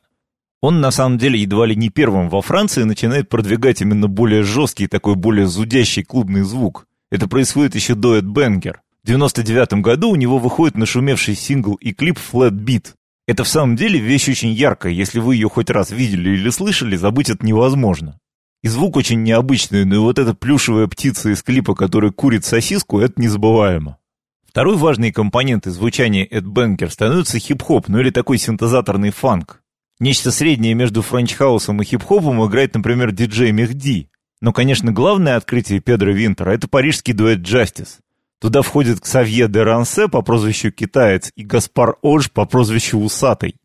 Он 0.62 0.82
на 0.82 0.92
самом 0.92 1.18
деле 1.18 1.40
едва 1.40 1.68
ли 1.68 1.76
не 1.76 1.90
первым 1.90 2.30
во 2.30 2.42
Франции 2.42 2.84
начинает 2.84 3.30
продвигать 3.30 3.82
именно 3.82 4.08
более 4.08 4.44
жесткий, 4.44 4.88
такой 4.88 5.16
более 5.16 5.46
зудящий 5.46 6.04
клубный 6.04 6.42
звук. 6.42 6.88
Это 7.16 7.30
происходит 7.30 7.76
еще 7.76 7.96
до 7.96 8.18
Эд 8.18 8.26
Бенгер. 8.26 8.82
В 9.02 9.08
99 9.08 9.76
году 9.76 10.10
у 10.10 10.18
него 10.18 10.38
выходит 10.38 10.76
нашумевший 10.76 11.34
сингл 11.34 11.76
и 11.76 11.94
клип 11.94 12.20
Flat 12.20 12.52
Beat. 12.52 12.88
Это 13.26 13.46
в 13.46 13.48
самом 13.48 13.78
деле 13.78 14.02
вещь 14.02 14.28
очень 14.28 14.52
яркая, 14.52 14.92
если 14.92 15.20
вы 15.20 15.36
ее 15.36 15.48
хоть 15.48 15.70
раз 15.70 15.92
видели 15.92 16.32
или 16.32 16.50
слышали, 16.50 16.98
забыть 16.98 17.30
это 17.30 17.46
невозможно. 17.46 18.20
И 18.64 18.68
звук 18.68 18.98
очень 18.98 19.24
необычный, 19.24 19.86
но 19.86 19.96
и 19.96 20.00
вот 20.00 20.20
эта 20.20 20.34
плюшевая 20.34 20.88
птица 20.88 21.30
из 21.30 21.42
клипа, 21.42 21.74
которая 21.74 22.12
курит 22.12 22.44
сосиску, 22.44 23.00
это 23.00 23.14
незабываемо. 23.22 23.98
Второй 24.46 24.76
важный 24.76 25.14
компонент 25.14 25.64
звучания 25.68 26.28
Ed 26.30 26.44
Banger 26.44 26.92
становится 26.92 27.40
хип-хоп, 27.40 27.88
ну 27.88 28.02
или 28.02 28.10
такой 28.10 28.40
синтезаторный 28.40 29.12
фанк. 29.12 29.62
Нечто 30.02 30.34
среднее 30.34 30.74
между 30.74 31.02
French 31.02 31.36
house'ом 31.36 31.82
и 31.82 31.86
хип-хопом 31.86 32.46
играет, 32.46 32.76
например, 32.76 33.14
DJ 33.14 33.54
Mehdi. 33.54 34.10
Но, 34.46 34.54
конечно, 34.54 34.92
главное 34.92 35.38
открытие 35.38 35.80
Педро 35.80 36.12
Винтера– 36.12 36.52
это 36.54 36.68
парижский 36.68 37.16
дуэт 37.16 37.40
«Justice». 37.40 37.98
Туда 38.40 38.62
входят 38.62 39.00
Ксавье 39.00 39.48
де 39.48 39.64
Ронэ 39.64 40.08
по 40.08 40.22
прозвищу 40.22 40.72
«Китаец» 40.72 41.32
и 41.36 41.44
Гаспар 41.44 41.96
Ож 42.04 42.30
по 42.30 42.46
прозвищу 42.46 43.00
«Усатый». 43.00 43.56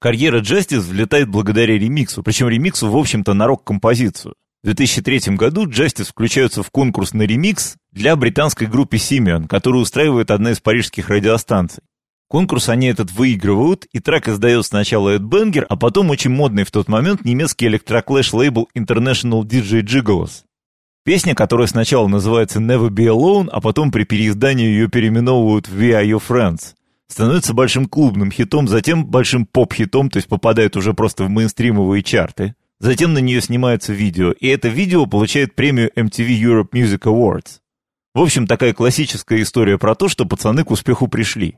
Карьера 0.00 0.40
Justice 0.40 0.78
взлетает 0.78 1.28
благодаря 1.28 1.76
ремиксу, 1.76 2.22
причем 2.22 2.48
ремиксу, 2.48 2.88
в 2.88 2.96
общем-то, 2.96 3.34
на 3.34 3.48
рок-композицию. 3.48 4.34
В 4.62 4.66
2003 4.68 5.36
году 5.36 5.68
Justice 5.68 6.08
включаются 6.08 6.62
в 6.62 6.70
конкурс 6.70 7.12
на 7.12 7.24
ремикс 7.24 7.76
для 7.92 8.16
британской 8.16 8.66
группы 8.66 8.96
Simian, 8.96 9.46
которую 9.46 9.82
устраивает 9.82 10.30
одна 10.30 10.52
из 10.52 10.60
парижских 10.60 11.10
радиостанций. 11.10 11.82
Конкурс 12.30 12.68
они 12.68 12.86
этот 12.86 13.10
выигрывают, 13.10 13.86
и 13.90 13.98
трек 13.98 14.28
издает 14.28 14.64
сначала 14.64 15.16
Ed 15.16 15.22
Banger, 15.22 15.66
а 15.68 15.74
потом 15.74 16.10
очень 16.10 16.30
модный 16.30 16.62
в 16.62 16.70
тот 16.70 16.86
момент 16.86 17.24
немецкий 17.24 17.66
электроклэш 17.66 18.32
лейбл 18.32 18.68
International 18.72 19.42
DJ 19.42 19.82
Gigolos. 19.82 20.44
Песня, 21.04 21.34
которая 21.34 21.66
сначала 21.66 22.06
называется 22.06 22.60
Never 22.60 22.88
Be 22.88 23.06
Alone, 23.06 23.48
а 23.50 23.60
потом 23.60 23.90
при 23.90 24.04
переиздании 24.04 24.66
ее 24.66 24.86
переименовывают 24.86 25.68
We 25.68 25.90
Are 25.90 26.06
Your 26.06 26.22
Friends, 26.24 26.74
становится 27.08 27.52
большим 27.52 27.86
клубным 27.86 28.30
хитом, 28.30 28.68
затем 28.68 29.06
большим 29.06 29.44
поп-хитом, 29.44 30.08
то 30.08 30.18
есть 30.18 30.28
попадает 30.28 30.76
уже 30.76 30.94
просто 30.94 31.24
в 31.24 31.30
мейнстримовые 31.30 32.04
чарты. 32.04 32.54
Затем 32.78 33.12
на 33.12 33.18
нее 33.18 33.40
снимается 33.40 33.92
видео, 33.92 34.30
и 34.30 34.46
это 34.46 34.68
видео 34.68 35.06
получает 35.06 35.56
премию 35.56 35.90
MTV 35.96 36.28
Europe 36.40 36.70
Music 36.74 37.00
Awards. 37.00 37.58
В 38.14 38.20
общем, 38.20 38.46
такая 38.46 38.72
классическая 38.72 39.42
история 39.42 39.78
про 39.78 39.96
то, 39.96 40.08
что 40.08 40.26
пацаны 40.26 40.62
к 40.62 40.70
успеху 40.70 41.08
пришли. 41.08 41.56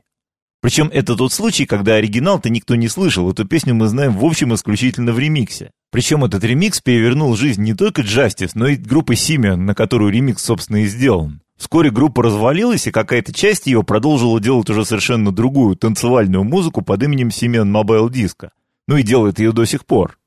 Причем 0.63 0.89
это 0.93 1.17
тот 1.17 1.33
случай, 1.33 1.65
когда 1.65 1.95
оригинал-то 1.95 2.49
никто 2.49 2.75
не 2.75 2.87
слышал, 2.87 3.29
эту 3.29 3.43
песню 3.43 3.75
мы 3.75 3.87
знаем 3.87 4.13
в 4.13 4.23
общем 4.23 4.53
исключительно 4.53 5.11
в 5.11 5.19
ремиксе. 5.19 5.71
Причем 5.91 6.23
этот 6.23 6.41
ремикс 6.45 6.79
перевернул 6.79 7.35
жизнь 7.35 7.61
не 7.61 7.73
только 7.73 8.01
Justice, 8.01 8.51
но 8.53 8.67
и 8.67 8.77
группы 8.77 9.17
Симеон, 9.17 9.65
на 9.65 9.75
которую 9.75 10.13
ремикс, 10.13 10.41
собственно, 10.41 10.77
и 10.77 10.85
сделан. 10.85 11.41
Вскоре 11.57 11.91
группа 11.91 12.23
развалилась, 12.23 12.87
и 12.87 12.91
какая-то 12.91 13.33
часть 13.33 13.67
ее 13.67 13.83
продолжила 13.83 14.39
делать 14.39 14.69
уже 14.69 14.85
совершенно 14.85 15.33
другую, 15.33 15.75
танцевальную 15.75 16.45
музыку 16.45 16.81
под 16.81 17.03
именем 17.03 17.29
Симеон 17.29 17.75
Mobile 17.75 18.07
Disco. 18.07 18.51
Ну 18.87 18.95
и 18.95 19.03
делает 19.03 19.39
ее 19.39 19.51
до 19.51 19.65
сих 19.65 19.85
пор. 19.85 20.17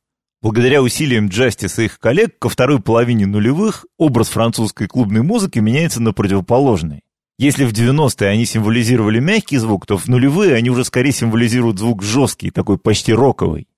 Благодаря 0.43 0.83
усилиям 0.83 1.29
Justice 1.29 1.81
и 1.81 1.87
их 1.87 1.99
коллег, 1.99 2.39
ко 2.39 2.51
второй 2.51 2.83
половине 2.83 3.25
нулевых 3.25 3.87
образ 3.97 4.29
французской 4.29 4.87
клубной 4.87 5.23
музыки 5.23 5.61
меняется 5.61 6.03
на 6.03 6.13
противоположный. 6.13 7.06
Если 7.39 7.65
в 7.65 7.73
90-е 7.73 8.31
они 8.31 8.47
символизировали 8.47 9.21
мягкий 9.21 9.59
звук, 9.59 9.85
то 9.85 9.99
в 9.99 10.09
нулевые 10.09 10.55
они 10.55 10.71
уже 10.71 10.85
скорее 10.85 11.13
символизируют 11.13 11.79
звук 11.79 12.03
жесткий, 12.03 12.51
такой 12.51 12.79
почти 12.79 13.13
роковый. 13.13 13.69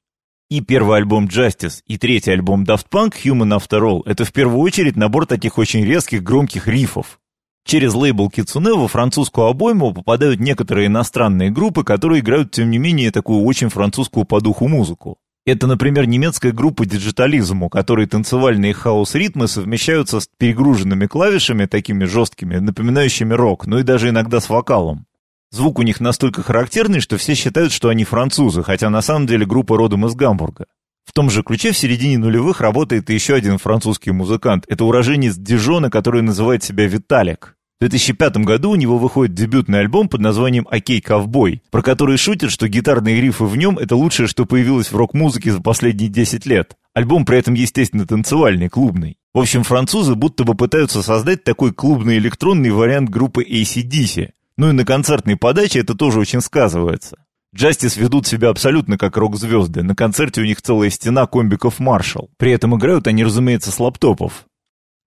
И 0.48 0.60
первый 0.60 0.98
альбом 0.98 1.26
Justice, 1.26 1.82
и 1.86 1.98
третий 1.98 2.30
альбом 2.30 2.62
Daft 2.62 2.86
Punk 2.88 3.14
Human 3.24 3.58
After 3.58 3.80
All— 3.80 4.02
это 4.06 4.24
в 4.24 4.32
первую 4.32 4.60
очередь 4.60 4.94
набор 4.94 5.26
таких 5.26 5.58
очень 5.58 5.84
резких 5.84 6.22
громких 6.22 6.68
рифов. 6.68 7.18
Через 7.66 7.94
лейбл 7.94 8.28
Kitsune 8.28 8.74
во 8.74 8.86
французскую 8.86 9.48
обойму 9.48 9.92
попадают 9.92 10.38
некоторые 10.38 10.86
иностранные 10.86 11.50
группы, 11.50 11.82
которые 11.82 12.20
играют, 12.20 12.52
тем 12.52 12.70
не 12.70 12.78
менее, 12.78 13.10
такую 13.10 13.42
очень 13.42 13.70
французскую 13.70 14.24
по 14.24 14.40
духу 14.40 14.68
музыку. 14.68 15.18
Это, 15.50 15.66
например, 15.66 16.06
немецкая 16.06 16.52
группа 16.52 16.82
Digitalism, 16.82 17.64
у 17.64 17.70
которой 17.70 18.06
танцевальные 18.06 18.74
хаос-ритмы 18.74 19.48
совмещаются 19.48 20.20
с 20.20 20.28
перегруженными 20.36 21.06
клавишами, 21.06 21.64
такими 21.64 22.04
жесткими, 22.04 22.56
напоминающими 22.56 23.32
рок, 23.32 23.66
ну 23.66 23.78
и 23.78 23.82
даже 23.82 24.10
иногда 24.10 24.40
с 24.40 24.50
вокалом. 24.50 25.06
Звук 25.50 25.78
у 25.78 25.82
них 25.84 26.00
настолько 26.00 26.42
характерный, 26.42 27.00
что 27.00 27.16
все 27.16 27.34
считают, 27.34 27.72
что 27.72 27.88
они 27.88 28.04
французы, 28.04 28.62
хотя 28.62 28.90
на 28.90 29.00
самом 29.00 29.26
деле 29.26 29.46
группа 29.46 29.78
родом 29.78 30.04
из 30.04 30.14
Гамбурга. 30.14 30.66
В 31.06 31.14
том 31.14 31.30
же 31.30 31.42
ключе 31.42 31.72
в 31.72 31.78
середине 31.78 32.18
нулевых 32.18 32.60
работает 32.60 33.08
еще 33.08 33.32
один 33.32 33.56
французский 33.56 34.10
музыкант. 34.10 34.66
Это 34.68 34.84
уроженец 34.84 35.36
Дижона, 35.36 35.88
который 35.88 36.20
называет 36.20 36.62
себя 36.62 36.86
Виталик. 36.86 37.56
В 37.80 37.82
2005 37.82 38.38
году 38.38 38.70
у 38.70 38.74
него 38.74 38.98
выходит 38.98 39.34
дебютный 39.34 39.78
альбом 39.78 40.08
под 40.08 40.20
названием 40.20 40.66
«Окей, 40.68 41.00
ковбой», 41.00 41.62
про 41.70 41.80
который 41.80 42.16
шутят, 42.16 42.50
что 42.50 42.66
гитарные 42.66 43.20
рифы 43.20 43.44
в 43.44 43.56
нем— 43.56 43.78
это 43.80 43.94
лучшее, 43.94 44.26
что 44.26 44.46
появилось 44.46 44.90
в 44.90 44.96
рок-музыке 44.96 45.52
за 45.52 45.62
последние 45.62 46.10
10 46.10 46.44
лет. 46.44 46.76
Альбом 46.92 47.24
при 47.24 47.38
этом, 47.38 47.54
естественно, 47.54 48.04
танцевальный, 48.04 48.68
клубный. 48.68 49.16
В 49.32 49.38
общем, 49.38 49.62
французы 49.62 50.16
будто 50.16 50.42
бы 50.42 50.56
пытаются 50.56 51.04
создать 51.04 51.44
такой 51.44 51.72
клубный 51.72 52.18
электронный 52.18 52.70
вариант 52.70 53.10
группы 53.10 53.44
ACDC. 53.44 54.30
Ну 54.56 54.70
и 54.70 54.72
на 54.72 54.84
концертной 54.84 55.36
подаче 55.36 55.78
это 55.78 55.94
тоже 55.94 56.18
очень 56.18 56.40
сказывается. 56.40 57.16
Джастис 57.54 57.96
ведут 57.96 58.26
себя 58.26 58.48
абсолютно 58.48 58.98
как 58.98 59.16
рок-звезды. 59.16 59.84
На 59.84 59.94
концерте 59.94 60.40
у 60.40 60.44
них 60.44 60.60
целая 60.60 60.90
стена 60.90 61.28
комбиков 61.28 61.78
Marshall. 61.78 62.28
При 62.38 62.50
этом 62.50 62.76
играют 62.76 63.06
они, 63.06 63.22
разумеется, 63.22 63.70
с 63.70 63.78
лаптопов. 63.78 64.47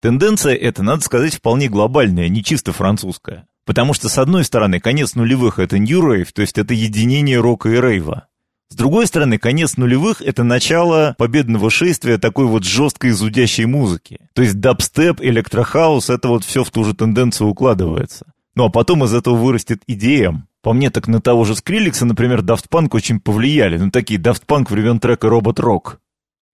Тенденция 0.01 0.55
эта, 0.55 0.83
надо 0.83 1.03
сказать, 1.03 1.35
вполне 1.35 1.69
глобальная, 1.69 2.29
не 2.29 2.43
чисто 2.43 2.73
французская. 2.73 3.47
Потому 3.67 3.93
что, 3.93 4.09
с 4.09 4.17
одной 4.19 4.45
стороны, 4.45 4.81
конец 4.81 5.15
нулевых— 5.15 5.59
это 5.59 5.77
Rave, 5.77 6.29
то 6.35 6.41
есть 6.41 6.57
это 6.57 6.73
единение 6.73 7.39
рока 7.39 7.69
и 7.69 7.81
рейва. 7.81 8.27
С 8.71 8.77
другой 8.77 9.07
стороны, 9.07 9.37
конец 9.37 9.77
нулевых— 9.77 10.23
это 10.25 10.43
начало 10.43 11.15
победного 11.19 11.71
шествия 11.71 12.19
такой 12.19 12.47
вот 12.47 12.65
жесткой 12.65 13.11
зудящей 13.11 13.67
музыки. 13.67 14.21
То 14.33 14.43
есть 14.43 14.59
дабстеп, 14.61 15.21
электрохаус— 15.21 16.09
это 16.09 16.29
вот 16.29 16.45
все 16.45 16.65
в 16.65 16.71
ту 16.71 16.85
же 16.85 16.95
тенденцию 16.95 17.49
укладывается. 17.49 18.33
Ну 18.55 18.65
а 18.65 18.71
потом 18.71 19.05
из 19.05 19.13
этого 19.13 19.35
вырастет 19.35 19.83
EDM. 19.89 20.43
По 20.63 20.73
мне, 20.73 20.91
так 20.91 21.09
на 21.09 21.21
того 21.21 21.45
же 21.45 21.57
Скриликса, 21.57 22.07
например, 22.07 22.41
Daft 22.41 22.67
Punk 22.71 22.91
очень 22.93 23.21
повлияли. 23.21 23.77
Ну 23.77 23.91
такие 23.91 24.21
Daft 24.21 24.43
Punk 24.47 24.67
времен 24.71 25.01
трека 25.01 25.29
Робот 25.29 25.59
Рок. 25.59 26.01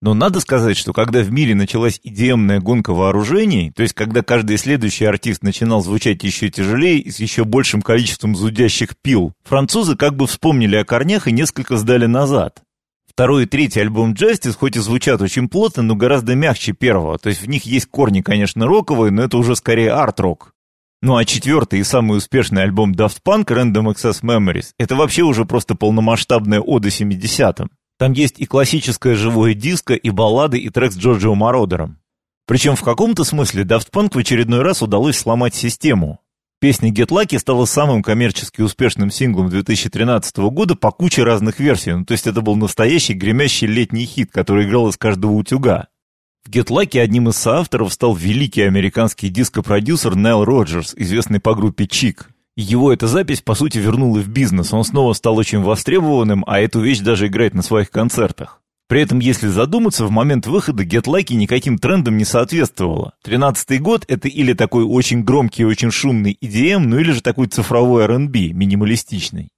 Но 0.02 0.12
надо 0.12 0.40
сказать, 0.40 0.76
что 0.76 0.92
когда 0.92 1.22
в 1.22 1.32
мире 1.32 1.54
началась 1.54 2.00
идеемная 2.02 2.60
гонка 2.60 2.92
вооружений, 2.92 3.72
то 3.74 3.82
есть 3.82 3.94
когда 3.94 4.22
каждый 4.22 4.58
следующий 4.58 5.06
артист 5.06 5.42
начинал 5.42 5.82
звучать 5.82 6.22
еще 6.22 6.50
тяжелее 6.50 6.98
и 6.98 7.10
с 7.10 7.18
еще 7.18 7.44
большим 7.44 7.80
количеством 7.80 8.36
зудящих 8.36 8.96
пил, 9.00 9.32
французы 9.42 9.96
как 9.96 10.14
бы 10.14 10.26
вспомнили 10.26 10.76
о 10.76 10.84
корнях 10.84 11.28
и 11.28 11.32
несколько 11.32 11.78
сдали 11.78 12.06
назад. 12.06 12.62
Второй 13.08 13.44
и 13.44 13.46
третий 13.46 13.80
альбом 13.80 14.12
Justice 14.12 14.52
хоть 14.52 14.76
и 14.76 14.80
звучат 14.80 15.22
очень 15.22 15.48
плотно, 15.48 15.82
но 15.82 15.96
гораздо 15.96 16.34
мягче 16.34 16.72
первого, 16.72 17.16
то 17.16 17.30
есть 17.30 17.40
в 17.40 17.48
них 17.48 17.64
есть 17.64 17.86
корни, 17.86 18.20
конечно, 18.20 18.66
роковые, 18.66 19.10
но 19.10 19.22
это 19.22 19.38
уже 19.38 19.56
скорее 19.56 19.92
арт-рок. 19.92 20.52
Ну 21.00 21.16
а 21.16 21.24
четвертый 21.24 21.80
и 21.80 21.84
самый 21.84 22.18
успешный 22.18 22.62
альбом 22.62 22.92
Daft 22.92 23.18
Punk 23.26 23.46
Random 23.46 23.94
Access 23.94 24.22
Memories— 24.22 24.72
это 24.78 24.96
вообще 24.96 25.22
уже 25.22 25.46
просто 25.46 25.74
полномасштабная 25.74 26.60
ода 26.60 26.88
70-м. 26.88 27.70
Там 27.98 28.12
есть 28.12 28.38
и 28.38 28.46
классическое 28.46 29.14
живое 29.14 29.54
диско, 29.54 29.94
и 29.94 30.10
баллады, 30.10 30.58
и 30.58 30.68
трек 30.68 30.92
с 30.92 30.96
Джорджио 30.98 31.34
Мородером. 31.34 31.98
Причем 32.46 32.76
в 32.76 32.82
каком-то 32.82 33.24
смысле 33.24 33.64
Daft 33.64 33.90
Punk 33.90 34.14
в 34.14 34.18
очередной 34.18 34.62
раз 34.62 34.82
удалось 34.82 35.16
сломать 35.16 35.54
систему. 35.54 36.20
Песня 36.60 36.90
Get 36.90 37.08
Lucky 37.08 37.38
стала 37.38 37.64
самым 37.64 38.02
коммерчески 38.02 38.62
успешным 38.62 39.10
синглом 39.10 39.50
2013 39.50 40.36
года 40.36 40.74
по 40.74 40.90
куче 40.90 41.22
разных 41.22 41.58
версий, 41.58 41.92
ну 41.92 42.04
то 42.04 42.12
есть 42.12 42.26
это 42.26 42.40
был 42.40 42.56
настоящий 42.56 43.12
гремящий 43.14 43.66
летний 43.66 44.06
хит, 44.06 44.30
который 44.30 44.64
играл 44.64 44.88
из 44.88 44.96
каждого 44.96 45.32
утюга. 45.32 45.88
В 46.44 46.50
Get 46.50 46.68
Lucky 46.68 46.98
одним 46.98 47.28
из 47.28 47.36
соавторов 47.36 47.92
стал 47.92 48.14
великий 48.14 48.62
американский 48.62 49.28
диско-продюсер 49.28 50.14
Найл 50.14 50.44
Роджерс, 50.44 50.94
известный 50.96 51.40
по 51.40 51.54
группе 51.54 51.86
Чик. 51.86 52.30
Его 52.56 52.90
эта 52.90 53.06
запись, 53.06 53.42
по 53.42 53.54
сути, 53.54 53.76
вернула 53.76 54.20
в 54.20 54.28
бизнес. 54.28 54.72
Он 54.72 54.82
снова 54.82 55.12
стал 55.12 55.36
очень 55.36 55.60
востребованным, 55.60 56.42
а 56.46 56.58
эту 56.58 56.80
вещь 56.80 57.00
даже 57.00 57.26
играет 57.26 57.52
на 57.52 57.62
своих 57.62 57.90
концертах. 57.90 58.62
При 58.88 59.02
этом, 59.02 59.18
если 59.18 59.48
задуматься, 59.48 60.06
в 60.06 60.10
момент 60.10 60.46
выхода 60.46 60.84
Get 60.84 61.04
Lucky 61.04 61.34
никаким 61.34 61.76
трендам 61.76 62.16
не 62.16 62.24
соответствовало. 62.24 63.12
Тринадцатый 63.22 63.78
год— 63.78 64.04
это 64.08 64.28
или 64.28 64.54
такой 64.54 64.84
очень 64.84 65.22
громкий 65.22 65.62
и 65.62 65.66
очень 65.66 65.90
шумный 65.90 66.38
EDM, 66.40 66.78
ну 66.78 66.98
или 66.98 67.10
же 67.10 67.20
такой 67.20 67.48
цифровой 67.48 68.04
R&B, 68.04 68.52
минималистичный. 68.52 69.50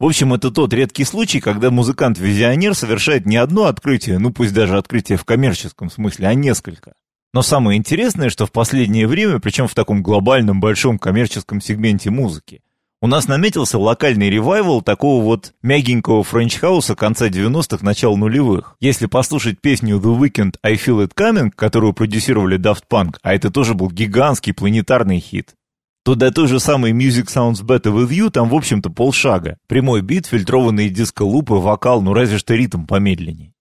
В 0.00 0.06
общем, 0.06 0.34
это 0.34 0.50
тот 0.50 0.74
редкий 0.74 1.04
случай, 1.04 1.40
когда 1.40 1.70
музыкант-визионер 1.70 2.74
совершает 2.74 3.26
не 3.26 3.36
одно 3.36 3.66
открытие, 3.66 4.18
ну 4.18 4.32
пусть 4.32 4.52
даже 4.52 4.76
открытие 4.76 5.16
в 5.16 5.24
коммерческом 5.24 5.88
смысле, 5.88 6.26
а 6.26 6.34
несколько. 6.34 6.94
Но 7.34 7.42
самое 7.42 7.76
интересное, 7.76 8.30
что 8.30 8.46
в 8.46 8.52
последнее 8.52 9.08
время, 9.08 9.40
причем 9.40 9.66
в 9.66 9.74
таком 9.74 10.04
глобальном 10.04 10.60
большом 10.60 11.00
коммерческом 11.00 11.60
сегменте 11.60 12.08
музыки, 12.08 12.62
у 13.02 13.08
нас 13.08 13.26
наметился 13.26 13.76
локальный 13.76 14.30
revival 14.30 14.82
такого 14.82 15.20
вот 15.20 15.52
мягенького 15.60 16.22
French 16.22 16.55
house'а 16.55 16.94
конца 16.94 17.28
90-х, 17.28 17.84
начала 17.84 18.16
нулевых. 18.16 18.76
Если 18.78 19.06
послушать 19.06 19.60
песню 19.60 19.96
The 19.96 20.16
Weeknd 20.16 20.54
I 20.62 20.74
Feel 20.74 21.04
It 21.04 21.12
Coming, 21.16 21.50
которую 21.50 21.92
продюсировали 21.92 22.56
Daft 22.56 22.84
Punk, 22.88 23.16
а 23.22 23.34
это 23.34 23.50
тоже 23.50 23.74
был 23.74 23.90
гигантский 23.90 24.54
планетарный 24.54 25.18
хит, 25.18 25.56
то 26.04 26.14
до 26.14 26.30
той 26.30 26.46
же 26.46 26.60
самой 26.60 26.92
Music 26.92 27.26
Sounds 27.26 27.64
Better 27.64 27.92
With 27.92 28.10
You 28.10 28.30
там, 28.30 28.48
в 28.48 28.54
общем-то, 28.54 28.90
полшага. 28.90 29.58
Прямой 29.66 30.02
бит, 30.02 30.26
фильтрованные 30.26 30.88
диско-лупы, 30.88 31.54
вокал, 31.54 32.00
ну 32.00 32.14
разве 32.14 32.38
что 32.38 32.54
ритм 32.54 32.86
помедленней. 32.86 33.53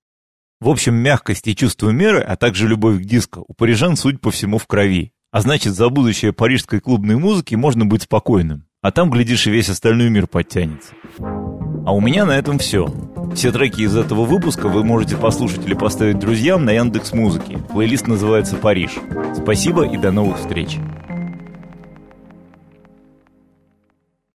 В 0.64 0.70
общем, 0.70 0.96
мягкость 0.96 1.46
и 1.50 1.58
чувство 1.58 1.90
меры, 1.90 2.22
а 2.22 2.38
также 2.38 2.70
любовь 2.70 3.02
к 3.02 3.04
диско 3.04 3.44
у 3.46 3.54
парижан, 3.54 3.98
суть 3.98 4.22
по 4.22 4.32
всему, 4.32 4.58
в 4.58 4.66
крови. 4.66 5.12
А 5.30 5.42
значит, 5.42 5.74
за 5.74 5.90
будущее 5.90 6.32
парижской 6.32 6.80
клубной 6.80 7.18
музыки 7.18 7.56
можно 7.56 7.86
быть 7.86 8.04
спокойным. 8.04 8.64
А 8.82 8.94
там, 8.94 9.12
глядишь, 9.12 9.46
и 9.46 9.52
весь 9.52 9.68
остальной 9.68 10.10
мир 10.10 10.26
подтянется. 10.26 10.94
А 11.20 11.94
у 11.94 12.00
меня 12.00 12.24
на 12.24 12.38
этом 12.38 12.60
все. 12.60 12.88
Все 13.36 13.52
треки 13.52 13.82
из 13.82 13.98
этого 13.98 14.24
выпуска 14.24 14.70
вы 14.70 14.86
можете 14.86 15.18
послушать 15.18 15.66
или 15.66 15.74
поставить 15.74 16.20
друзьям 16.20 16.64
на 16.64 16.72
Яндекс 16.72 17.12
Музыке. 17.12 17.58
Плейлист 17.58 18.08
называется 18.08 18.56
«Париж». 18.56 18.92
Спасибо 19.36 19.86
и 19.86 19.98
до 19.98 20.14
новых 20.14 20.40
встреч. 20.40 20.78